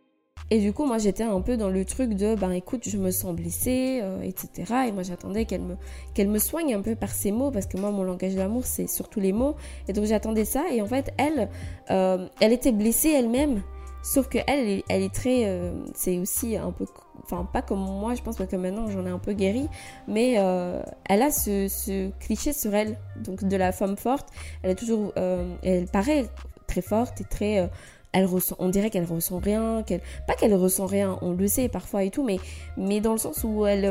Et 0.51 0.59
du 0.59 0.71
coup, 0.71 0.85
moi, 0.85 0.99
j'étais 0.99 1.23
un 1.23 1.41
peu 1.41 1.57
dans 1.57 1.67
le 1.67 1.83
truc 1.83 2.13
de, 2.13 2.33
ben 2.35 2.51
écoute, 2.51 2.87
je 2.87 2.97
me 2.97 3.11
sens 3.11 3.35
blessée, 3.35 4.01
etc. 4.23 4.85
Et 4.87 4.91
moi, 4.93 5.03
j'attendais 5.03 5.43
qu'elle 5.43 5.61
me, 5.61 6.31
me 6.31 6.39
soigne 6.39 6.73
un 6.73 6.81
peu 6.81 6.95
par 6.95 7.11
ses 7.11 7.31
mots, 7.31 7.51
parce 7.51 7.67
que 7.67 7.77
moi, 7.77 7.91
mon 7.91 8.03
langage 8.03 8.35
d'amour, 8.35 8.65
c'est 8.65 8.87
surtout 8.87 9.19
les 9.19 9.33
mots. 9.33 9.55
Et 9.89 9.93
donc, 9.93 10.05
j'attendais 10.05 10.45
ça. 10.45 10.63
Et 10.71 10.81
en 10.81 10.87
fait, 10.87 11.13
elle, 11.17 11.49
elle 11.87 12.53
était 12.53 12.71
blessée 12.71 13.09
elle-même. 13.09 13.61
Sauf 14.01 14.29
que 14.29 14.37
elle, 14.47 14.81
elle 14.87 15.03
est 15.03 15.13
très, 15.13 15.61
c'est 15.93 16.17
aussi 16.19 16.55
un 16.55 16.71
peu 16.71 16.85
enfin 17.23 17.45
pas 17.45 17.61
comme 17.61 17.79
moi 17.79 18.15
je 18.15 18.21
pense 18.21 18.37
parce 18.37 18.49
que 18.49 18.55
maintenant 18.55 18.89
j'en 18.89 19.05
ai 19.05 19.09
un 19.09 19.19
peu 19.19 19.33
guéri 19.33 19.67
mais 20.07 20.35
euh, 20.37 20.81
elle 21.07 21.21
a 21.21 21.31
ce, 21.31 22.09
cliché 22.19 22.53
sur 22.53 22.73
elle 22.73 22.97
donc 23.17 23.43
de 23.43 23.57
la 23.57 23.71
femme 23.71 23.97
forte. 23.97 24.29
Elle 24.63 24.71
est 24.71 24.75
toujours 24.75 25.13
euh, 25.17 25.55
elle 25.63 25.85
paraît 25.85 26.25
très 26.67 26.81
forte 26.81 27.21
et 27.21 27.25
très 27.25 27.59
euh, 27.59 27.67
elle 28.11 28.25
ressent 28.25 28.55
on 28.59 28.69
dirait 28.69 28.89
qu'elle 28.89 29.05
ressent 29.05 29.39
rien 29.39 29.83
qu'elle 29.83 30.01
pas 30.27 30.33
qu'elle 30.33 30.55
ressent 30.55 30.85
rien 30.85 31.17
on 31.21 31.33
le 31.33 31.47
sait 31.47 31.69
parfois 31.69 32.03
et 32.03 32.09
tout 32.09 32.23
mais 32.23 32.37
mais 32.77 33.01
dans 33.01 33.11
le 33.11 33.17
sens 33.17 33.43
où 33.43 33.65
elle 33.65 33.85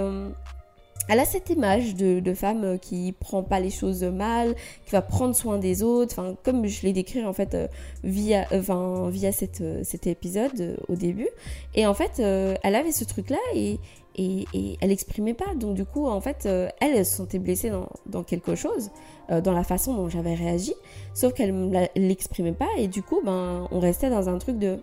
elle 1.09 1.21
a 1.21 1.25
cette 1.25 1.49
image 1.51 1.95
de, 1.95 2.35
femme 2.35 2.65
euh, 2.65 2.77
qui 2.77 3.13
prend 3.13 3.43
pas 3.43 3.61
les 3.61 3.71
choses 3.71 4.05
mal, 4.05 4.55
qui 4.85 4.93
va 4.93 5.03
prendre 5.03 5.35
soin 5.35 5.59
des 5.59 5.83
autres, 5.83 6.15
enfin 6.19 6.37
comme 6.45 6.67
je 6.67 6.83
l'ai 6.83 6.93
décrit 6.93 7.25
en 7.25 7.33
fait 7.33 7.55
euh, 7.55 7.67
via, 8.05 8.47
euh, 8.53 8.61
enfin, 8.61 9.09
via 9.11 9.33
cet 9.33 10.07
épisode 10.07 10.77
au 10.89 10.95
début. 10.95 11.29
Et 11.75 11.87
en 11.87 11.95
fait, 11.95 12.21
elle 12.21 12.75
avait 12.75 12.93
ce 12.93 13.05
truc 13.05 13.31
là 13.31 13.39
et, 13.55 13.79
et, 14.17 14.77
elle 14.81 14.91
exprimait 14.91 15.35
pas. 15.35 15.55
Donc 15.55 15.75
du 15.75 15.85
coup, 15.85 16.07
en 16.07 16.21
fait, 16.21 16.47
elle, 16.81 17.07
se 17.07 17.17
sentait 17.17 17.39
blessée 17.39 17.71
dans, 17.71 17.89
dans 18.07 18.23
quelque 18.23 18.55
chose, 18.55 18.91
dans 19.29 19.53
la 19.53 19.65
façon 19.65 19.95
dont 19.95 20.09
j'avais 20.09 20.35
réagi, 20.35 20.75
sauf 21.15 21.33
qu'elle 21.33 21.89
l'exprimait 21.97 22.53
pas 22.53 22.69
et 22.77 22.89
du 22.89 23.03
coup, 23.03 23.21
ben, 23.25 23.67
on 23.71 23.81
restait 23.81 24.11
dans 24.11 24.29
un 24.29 24.39
truc 24.39 24.59
de, 24.59 24.79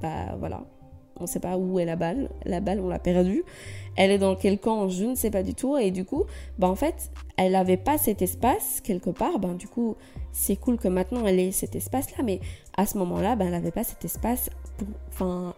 bah 0.00 0.36
voilà, 0.38 0.62
on 1.20 1.26
sait 1.26 1.40
pas 1.40 1.56
où 1.56 1.78
est 1.78 1.84
la 1.84 1.96
balle, 1.96 2.28
la 2.44 2.60
balle 2.60 2.80
on 2.80 2.88
l'a 2.88 2.98
perdue 2.98 3.44
elle 3.98 4.12
est 4.12 4.18
dans 4.18 4.36
quel 4.36 4.60
camp, 4.60 4.88
je 4.88 5.04
ne 5.04 5.16
sais 5.16 5.30
pas 5.30 5.42
du 5.42 5.54
tout. 5.54 5.76
Et 5.76 5.90
du 5.90 6.04
coup, 6.04 6.22
bah 6.56 6.68
en 6.68 6.76
fait, 6.76 7.10
elle 7.36 7.52
n'avait 7.52 7.76
pas 7.76 7.98
cet 7.98 8.22
espace 8.22 8.80
quelque 8.80 9.10
part. 9.10 9.40
Ben, 9.40 9.54
du 9.54 9.66
coup, 9.66 9.96
c'est 10.30 10.54
cool 10.54 10.78
que 10.78 10.86
maintenant 10.86 11.26
elle 11.26 11.40
ait 11.40 11.50
cet 11.50 11.74
espace-là. 11.74 12.22
Mais 12.22 12.38
à 12.76 12.86
ce 12.86 12.96
moment-là, 12.98 13.34
ben, 13.34 13.46
elle 13.46 13.52
n'avait 13.52 13.72
pas 13.72 13.82
cet 13.82 14.04
espace 14.04 14.50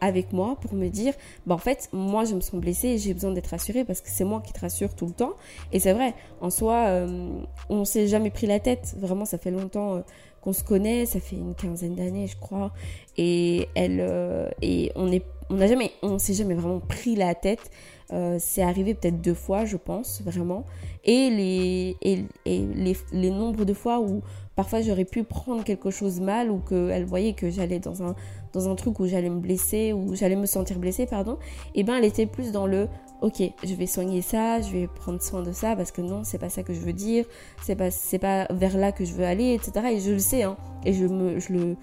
avec 0.00 0.32
moi 0.32 0.56
pour 0.58 0.72
me 0.72 0.88
dire, 0.88 1.12
bah 1.46 1.54
en 1.54 1.58
fait, 1.58 1.90
moi 1.92 2.24
je 2.24 2.34
me 2.34 2.40
sens 2.40 2.58
blessée 2.58 2.88
et 2.88 2.98
j'ai 2.98 3.12
besoin 3.12 3.32
d'être 3.32 3.48
rassurée 3.48 3.84
parce 3.84 4.00
que 4.00 4.08
c'est 4.08 4.24
moi 4.24 4.40
qui 4.40 4.54
te 4.54 4.60
rassure 4.60 4.94
tout 4.94 5.04
le 5.04 5.12
temps. 5.12 5.34
Et 5.72 5.78
c'est 5.78 5.92
vrai, 5.92 6.14
en 6.40 6.48
soi, 6.48 6.86
euh, 6.86 7.28
on 7.68 7.84
s'est 7.84 8.08
jamais 8.08 8.30
pris 8.30 8.46
la 8.46 8.58
tête. 8.58 8.94
Vraiment, 8.98 9.26
ça 9.26 9.36
fait 9.36 9.50
longtemps. 9.50 9.96
Euh, 9.96 10.00
qu'on 10.40 10.52
se 10.52 10.64
connaît, 10.64 11.06
ça 11.06 11.20
fait 11.20 11.36
une 11.36 11.54
quinzaine 11.54 11.94
d'années, 11.94 12.26
je 12.26 12.36
crois, 12.36 12.72
et 13.16 13.68
elle 13.74 13.98
euh, 14.00 14.48
et 14.62 14.90
on 14.94 15.10
est, 15.12 15.24
on 15.50 15.54
n'a 15.54 15.66
jamais, 15.66 15.92
on 16.02 16.18
s'est 16.18 16.34
jamais 16.34 16.54
vraiment 16.54 16.80
pris 16.80 17.16
la 17.16 17.34
tête 17.34 17.70
euh, 18.12 18.36
c'est 18.40 18.62
arrivé 18.62 18.94
peut-être 18.94 19.20
deux 19.20 19.34
fois, 19.34 19.64
je 19.64 19.76
pense, 19.76 20.20
vraiment. 20.22 20.64
Et 21.04 21.30
les, 21.30 21.96
et, 22.02 22.24
les, 22.44 22.96
les, 23.12 23.30
nombres 23.30 23.64
de 23.64 23.72
fois 23.72 24.00
où 24.00 24.22
parfois 24.56 24.80
j'aurais 24.82 25.04
pu 25.04 25.22
prendre 25.22 25.62
quelque 25.62 25.90
chose 25.90 26.20
mal 26.20 26.50
ou 26.50 26.58
qu'elle 26.58 27.04
voyait 27.04 27.34
que 27.34 27.50
j'allais 27.50 27.78
dans 27.78 28.02
un, 28.02 28.16
dans 28.52 28.68
un 28.68 28.74
truc 28.74 28.98
où 28.98 29.06
j'allais 29.06 29.30
me 29.30 29.38
blesser 29.38 29.92
ou 29.92 30.14
j'allais 30.16 30.36
me 30.36 30.46
sentir 30.46 30.78
blessée, 30.78 31.06
pardon, 31.06 31.38
et 31.74 31.80
eh 31.80 31.84
ben 31.84 31.96
elle 31.96 32.04
était 32.04 32.26
plus 32.26 32.50
dans 32.50 32.66
le 32.66 32.88
ok, 33.20 33.42
je 33.64 33.74
vais 33.74 33.86
soigner 33.86 34.22
ça, 34.22 34.60
je 34.60 34.70
vais 34.70 34.86
prendre 34.86 35.22
soin 35.22 35.42
de 35.42 35.52
ça 35.52 35.76
parce 35.76 35.92
que 35.92 36.00
non, 36.00 36.24
c'est 36.24 36.38
pas 36.38 36.50
ça 36.50 36.62
que 36.62 36.72
je 36.72 36.80
veux 36.80 36.92
dire, 36.92 37.24
c'est 37.62 37.76
pas, 37.76 37.90
c'est 37.90 38.18
pas 38.18 38.46
vers 38.50 38.76
là 38.76 38.92
que 38.92 39.04
je 39.04 39.12
veux 39.12 39.24
aller, 39.24 39.54
etc. 39.54 39.86
Et 39.92 40.00
je 40.00 40.12
le 40.12 40.18
sais, 40.18 40.42
hein, 40.42 40.56
et 40.84 40.92
je, 40.92 41.06
me, 41.06 41.38
je 41.38 41.52
le 41.52 41.76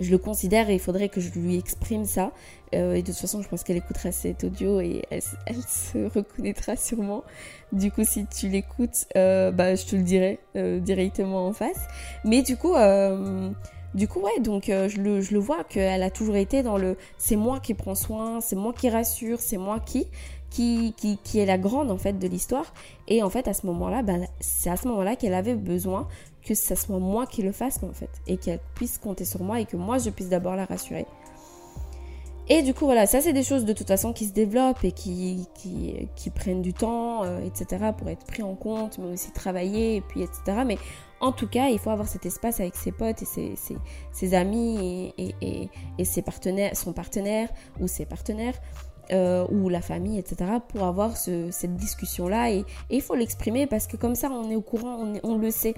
je 0.00 0.10
le 0.10 0.18
considère 0.18 0.70
et 0.70 0.74
il 0.74 0.80
faudrait 0.80 1.08
que 1.08 1.20
je 1.20 1.30
lui 1.30 1.56
exprime 1.56 2.04
ça. 2.04 2.32
Euh, 2.74 2.94
et 2.94 3.02
de 3.02 3.06
toute 3.06 3.16
façon, 3.16 3.42
je 3.42 3.48
pense 3.48 3.64
qu'elle 3.64 3.78
écoutera 3.78 4.12
cet 4.12 4.44
audio 4.44 4.80
et 4.80 5.02
elle, 5.10 5.22
se 5.22 5.98
reconnaîtra 6.14 6.76
sûrement. 6.76 7.24
Du 7.72 7.90
coup, 7.90 8.04
si 8.04 8.26
tu 8.26 8.48
l'écoutes, 8.48 9.06
euh, 9.16 9.50
bah, 9.50 9.74
je 9.74 9.86
te 9.86 9.96
le 9.96 10.02
dirai 10.02 10.38
euh, 10.56 10.78
directement 10.78 11.46
en 11.46 11.52
face. 11.52 11.80
Mais 12.24 12.42
du 12.42 12.56
coup, 12.56 12.74
du 13.94 14.06
coup, 14.06 14.20
ouais, 14.20 14.40
donc 14.40 14.64
je, 14.66 15.00
le, 15.00 15.20
je 15.20 15.32
le 15.32 15.40
vois 15.40 15.64
qu'elle 15.64 16.02
a 16.02 16.10
toujours 16.10 16.36
été 16.36 16.62
dans 16.62 16.76
le 16.76 16.96
c'est 17.16 17.36
moi 17.36 17.58
qui 17.60 17.74
prends 17.74 17.94
soin, 17.94 18.40
c'est 18.40 18.56
moi 18.56 18.72
qui 18.72 18.90
rassure, 18.90 19.40
c'est 19.40 19.56
moi 19.56 19.80
qui 19.80 20.06
qui, 20.50 20.94
qui, 20.96 21.18
qui, 21.18 21.38
est 21.38 21.46
la 21.46 21.58
grande 21.58 21.90
en 21.90 21.98
fait 21.98 22.18
de 22.18 22.26
l'histoire. 22.26 22.72
Et 23.06 23.22
en 23.22 23.30
fait, 23.30 23.48
à 23.48 23.54
ce 23.54 23.66
moment-là, 23.66 24.02
bah, 24.02 24.14
c'est 24.40 24.70
à 24.70 24.76
ce 24.76 24.88
moment-là 24.88 25.16
qu'elle 25.16 25.34
avait 25.34 25.54
besoin 25.54 26.08
que 26.44 26.54
ce 26.54 26.74
soit 26.74 26.98
moi 26.98 27.26
qui 27.26 27.42
le 27.42 27.52
fasse 27.52 27.82
en 27.82 27.92
fait. 27.92 28.10
Et 28.26 28.38
qu'elle 28.38 28.60
puisse 28.74 28.98
compter 28.98 29.24
sur 29.24 29.42
moi 29.42 29.60
et 29.60 29.66
que 29.66 29.76
moi 29.76 29.98
je 29.98 30.10
puisse 30.10 30.28
d'abord 30.30 30.56
la 30.56 30.64
rassurer. 30.64 31.06
Et 32.50 32.62
du 32.62 32.72
coup, 32.72 32.86
voilà, 32.86 33.06
ça, 33.06 33.20
c'est 33.20 33.34
des 33.34 33.42
choses 33.42 33.66
de 33.66 33.74
toute 33.74 33.88
façon 33.88 34.14
qui 34.14 34.24
se 34.24 34.32
développent 34.32 34.82
et 34.82 34.92
qui, 34.92 35.46
qui, 35.54 36.08
qui 36.16 36.30
prennent 36.30 36.62
du 36.62 36.72
temps, 36.72 37.22
euh, 37.24 37.40
etc., 37.44 37.90
pour 37.96 38.08
être 38.08 38.24
pris 38.24 38.42
en 38.42 38.54
compte, 38.54 38.96
mais 38.98 39.12
aussi 39.12 39.30
travailler, 39.32 39.96
et 39.96 40.00
puis, 40.00 40.22
etc. 40.22 40.62
Mais 40.66 40.78
en 41.20 41.32
tout 41.32 41.46
cas, 41.46 41.68
il 41.68 41.78
faut 41.78 41.90
avoir 41.90 42.08
cet 42.08 42.24
espace 42.24 42.60
avec 42.60 42.74
ses 42.74 42.90
potes 42.90 43.20
et 43.20 43.26
ses, 43.26 43.54
ses, 44.12 44.34
amis 44.34 45.12
et, 45.18 45.34
et, 45.42 45.68
et, 45.98 46.04
ses 46.06 46.22
partenaires, 46.22 46.74
son 46.74 46.94
partenaire 46.94 47.50
ou 47.80 47.86
ses 47.86 48.06
partenaires. 48.06 48.54
Euh, 49.10 49.46
ou 49.48 49.70
la 49.70 49.80
famille, 49.80 50.18
etc., 50.18 50.50
pour 50.68 50.84
avoir 50.84 51.16
ce, 51.16 51.50
cette 51.50 51.76
discussion-là. 51.76 52.50
Et, 52.52 52.66
il 52.90 53.00
faut 53.00 53.14
l'exprimer 53.14 53.66
parce 53.66 53.86
que 53.86 53.96
comme 53.96 54.14
ça, 54.14 54.28
on 54.30 54.50
est 54.50 54.54
au 54.54 54.60
courant, 54.60 54.98
on, 55.00 55.18
on 55.22 55.38
le 55.38 55.50
sait. 55.50 55.72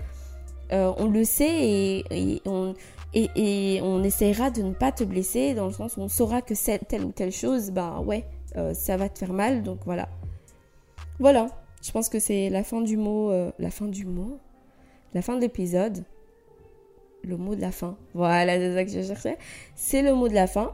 Euh, 0.72 0.92
on 0.98 1.08
le 1.08 1.24
sait 1.24 2.04
et, 2.10 2.42
on, 2.46 2.74
et, 3.12 3.80
on 3.82 4.02
essaiera 4.04 4.50
de 4.50 4.62
ne 4.62 4.72
pas 4.72 4.92
te 4.92 5.02
blesser 5.02 5.54
dans 5.54 5.66
le 5.66 5.72
sens 5.72 5.96
où 5.96 6.00
on 6.00 6.08
saura 6.08 6.42
que 6.42 6.54
c'est 6.54 6.78
telle 6.86 7.04
ou 7.04 7.12
telle 7.12 7.32
chose, 7.32 7.70
bah 7.70 8.00
ouais, 8.00 8.24
euh, 8.56 8.72
ça 8.72 8.96
va 8.96 9.08
te 9.08 9.18
faire 9.18 9.32
mal, 9.32 9.62
donc 9.62 9.80
voilà. 9.84 10.08
Voilà, 11.18 11.48
je 11.82 11.90
pense 11.90 12.08
que 12.08 12.18
c'est 12.18 12.50
la 12.50 12.62
fin 12.62 12.80
du 12.80 12.96
mot, 12.96 13.30
euh, 13.30 13.50
la 13.58 13.70
fin 13.70 13.86
du 13.86 14.06
mot, 14.06 14.38
la 15.12 15.22
fin 15.22 15.34
de 15.34 15.40
l'épisode, 15.40 16.04
le 17.24 17.36
mot 17.36 17.54
de 17.54 17.60
la 17.60 17.72
fin. 17.72 17.96
Voilà, 18.14 18.56
c'est 18.56 18.74
ça 18.74 18.84
que 18.84 18.90
je 18.90 19.06
cherchais. 19.06 19.38
C'est 19.74 20.02
le 20.02 20.14
mot 20.14 20.28
de 20.28 20.34
la 20.34 20.46
fin. 20.46 20.72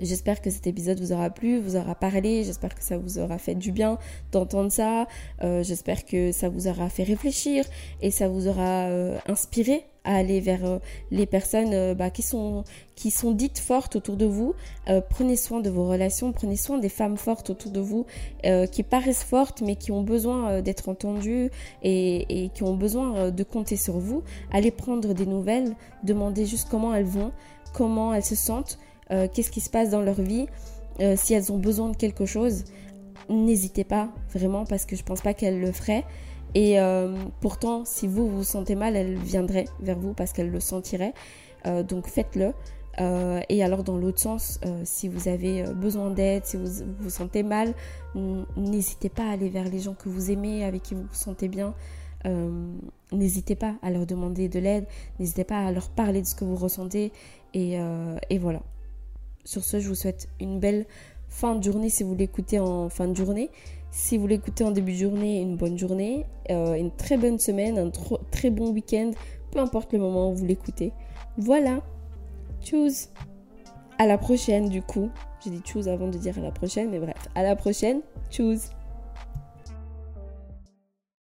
J'espère 0.00 0.40
que 0.40 0.50
cet 0.50 0.66
épisode 0.66 1.00
vous 1.00 1.12
aura 1.12 1.28
plu, 1.30 1.58
vous 1.58 1.76
aura 1.76 1.94
parlé, 1.94 2.44
j'espère 2.44 2.74
que 2.74 2.84
ça 2.84 2.96
vous 2.98 3.18
aura 3.18 3.38
fait 3.38 3.56
du 3.56 3.72
bien 3.72 3.98
d'entendre 4.30 4.70
ça, 4.70 5.08
euh, 5.42 5.64
j'espère 5.64 6.04
que 6.04 6.30
ça 6.30 6.48
vous 6.48 6.68
aura 6.68 6.88
fait 6.88 7.02
réfléchir 7.02 7.64
et 8.00 8.12
ça 8.12 8.28
vous 8.28 8.46
aura 8.46 8.86
euh, 8.86 9.18
inspiré 9.26 9.84
à 10.04 10.14
aller 10.14 10.40
vers 10.40 10.64
euh, 10.64 10.78
les 11.10 11.26
personnes 11.26 11.94
bah, 11.94 12.10
qui, 12.10 12.22
sont, 12.22 12.62
qui 12.94 13.10
sont 13.10 13.32
dites 13.32 13.58
fortes 13.58 13.96
autour 13.96 14.16
de 14.16 14.24
vous. 14.24 14.54
prenez 15.10 15.36
soin 15.36 15.60
de 15.60 15.68
vos 15.68 15.88
relations, 15.88 16.32
prenez 16.32 16.56
soin 16.56 16.78
des 16.78 16.88
femmes 16.88 17.16
fortes 17.16 17.50
autour 17.50 17.72
de 17.72 17.80
vous 17.80 18.06
qui 18.70 18.82
paraissent 18.84 19.24
fortes 19.24 19.62
mais 19.62 19.76
qui 19.76 19.90
ont 19.90 20.02
besoin 20.02 20.62
d'être 20.62 20.88
entendues 20.88 21.50
et, 21.82 22.44
et 22.44 22.48
qui 22.50 22.62
ont 22.62 22.76
besoin 22.76 23.30
de 23.30 23.42
compter 23.42 23.76
sur 23.76 23.98
vous. 23.98 24.22
Allez 24.52 24.70
prendre 24.70 25.12
des 25.12 25.26
nouvelles, 25.26 25.74
demandez 26.04 26.46
juste 26.46 26.68
comment 26.70 26.94
elles 26.94 27.04
vont, 27.04 27.32
comment 27.74 28.14
elles 28.14 28.24
se 28.24 28.36
sentent 28.36 28.78
euh, 29.10 29.28
qu'est-ce 29.32 29.50
qui 29.50 29.60
se 29.60 29.70
passe 29.70 29.90
dans 29.90 30.02
leur 30.02 30.20
vie, 30.20 30.46
euh, 31.00 31.14
si 31.16 31.34
elles 31.34 31.52
ont 31.52 31.58
besoin 31.58 31.90
de 31.90 31.96
quelque 31.96 32.26
chose, 32.26 32.64
n'hésitez 33.28 33.84
pas 33.84 34.10
vraiment 34.32 34.64
parce 34.64 34.84
que 34.84 34.96
je 34.96 35.02
pense 35.02 35.20
pas 35.20 35.34
qu'elles 35.34 35.60
le 35.60 35.72
feraient. 35.72 36.04
Et 36.54 36.80
euh, 36.80 37.14
pourtant, 37.40 37.84
si 37.84 38.06
vous 38.06 38.28
vous 38.28 38.44
sentez 38.44 38.74
mal, 38.74 38.96
elles 38.96 39.16
viendraient 39.16 39.66
vers 39.80 39.98
vous 39.98 40.14
parce 40.14 40.32
qu'elles 40.32 40.50
le 40.50 40.60
sentiraient. 40.60 41.14
donc 41.86 42.06
faites-le. 42.06 42.52
et 43.48 43.62
alors 43.62 43.84
dans 43.84 43.98
l'autre 43.98 44.20
sens, 44.20 44.58
si 44.84 45.08
vous 45.08 45.28
avez 45.28 45.64
besoin 45.74 46.10
d'aide, 46.10 46.46
si 46.46 46.56
vous 46.56 46.66
vous 47.00 47.10
sentez 47.10 47.42
mal, 47.42 47.74
n'hésitez 48.56 49.10
pas 49.10 49.24
à 49.24 49.32
aller 49.32 49.50
vers 49.50 49.68
les 49.68 49.80
gens 49.80 49.94
que 49.94 50.08
vous 50.08 50.30
aimez, 50.30 50.64
avec 50.64 50.82
qui 50.82 50.94
vous 50.94 51.02
vous 51.02 51.14
sentez 51.14 51.48
bien. 51.48 51.74
n'hésitez 53.12 53.56
pas 53.56 53.74
à 53.82 53.90
leur 53.90 54.06
demander 54.06 54.48
de 54.48 54.58
l'aide, 54.58 54.86
n'hésitez 55.18 55.44
pas 55.44 55.58
à 55.66 55.70
leur 55.70 55.90
parler 55.90 56.22
de 56.22 56.26
ce 56.26 56.34
que 56.34 56.44
vous 56.44 56.56
ressentez. 56.56 57.12
et 57.52 58.38
voilà. 58.40 58.62
Sur 59.48 59.64
ce, 59.64 59.80
je 59.80 59.88
vous 59.88 59.94
souhaite 59.94 60.28
une 60.40 60.60
belle 60.60 60.84
fin 61.26 61.54
de 61.54 61.64
journée 61.64 61.88
si 61.88 62.02
vous 62.02 62.14
l'écoutez 62.14 62.60
en 62.60 62.90
fin 62.90 63.08
de 63.08 63.16
journée. 63.16 63.48
Si 63.90 64.18
vous 64.18 64.26
l'écoutez 64.26 64.62
en 64.62 64.72
début 64.72 64.92
de 64.92 64.98
journée, 64.98 65.40
une 65.40 65.56
bonne 65.56 65.78
journée, 65.78 66.26
euh, 66.50 66.74
une 66.74 66.90
très 66.90 67.16
bonne 67.16 67.38
semaine, 67.38 67.78
un 67.78 67.90
très 68.30 68.50
bon 68.50 68.72
week-end, 68.72 69.12
peu 69.50 69.58
importe 69.58 69.94
le 69.94 70.00
moment 70.00 70.30
où 70.30 70.34
vous 70.34 70.44
l'écoutez. 70.44 70.92
Voilà. 71.38 71.80
Tchuss. 72.62 73.08
À 73.96 74.06
la 74.06 74.18
prochaine 74.18 74.68
du 74.68 74.82
coup. 74.82 75.08
J'ai 75.42 75.48
dit 75.48 75.60
tchuss 75.60 75.86
avant 75.86 76.08
de 76.08 76.18
dire 76.18 76.36
à 76.36 76.42
la 76.42 76.50
prochaine, 76.50 76.90
mais 76.90 76.98
bref. 76.98 77.16
À 77.34 77.42
la 77.42 77.56
prochaine. 77.56 78.02
Tchuss. 78.30 78.68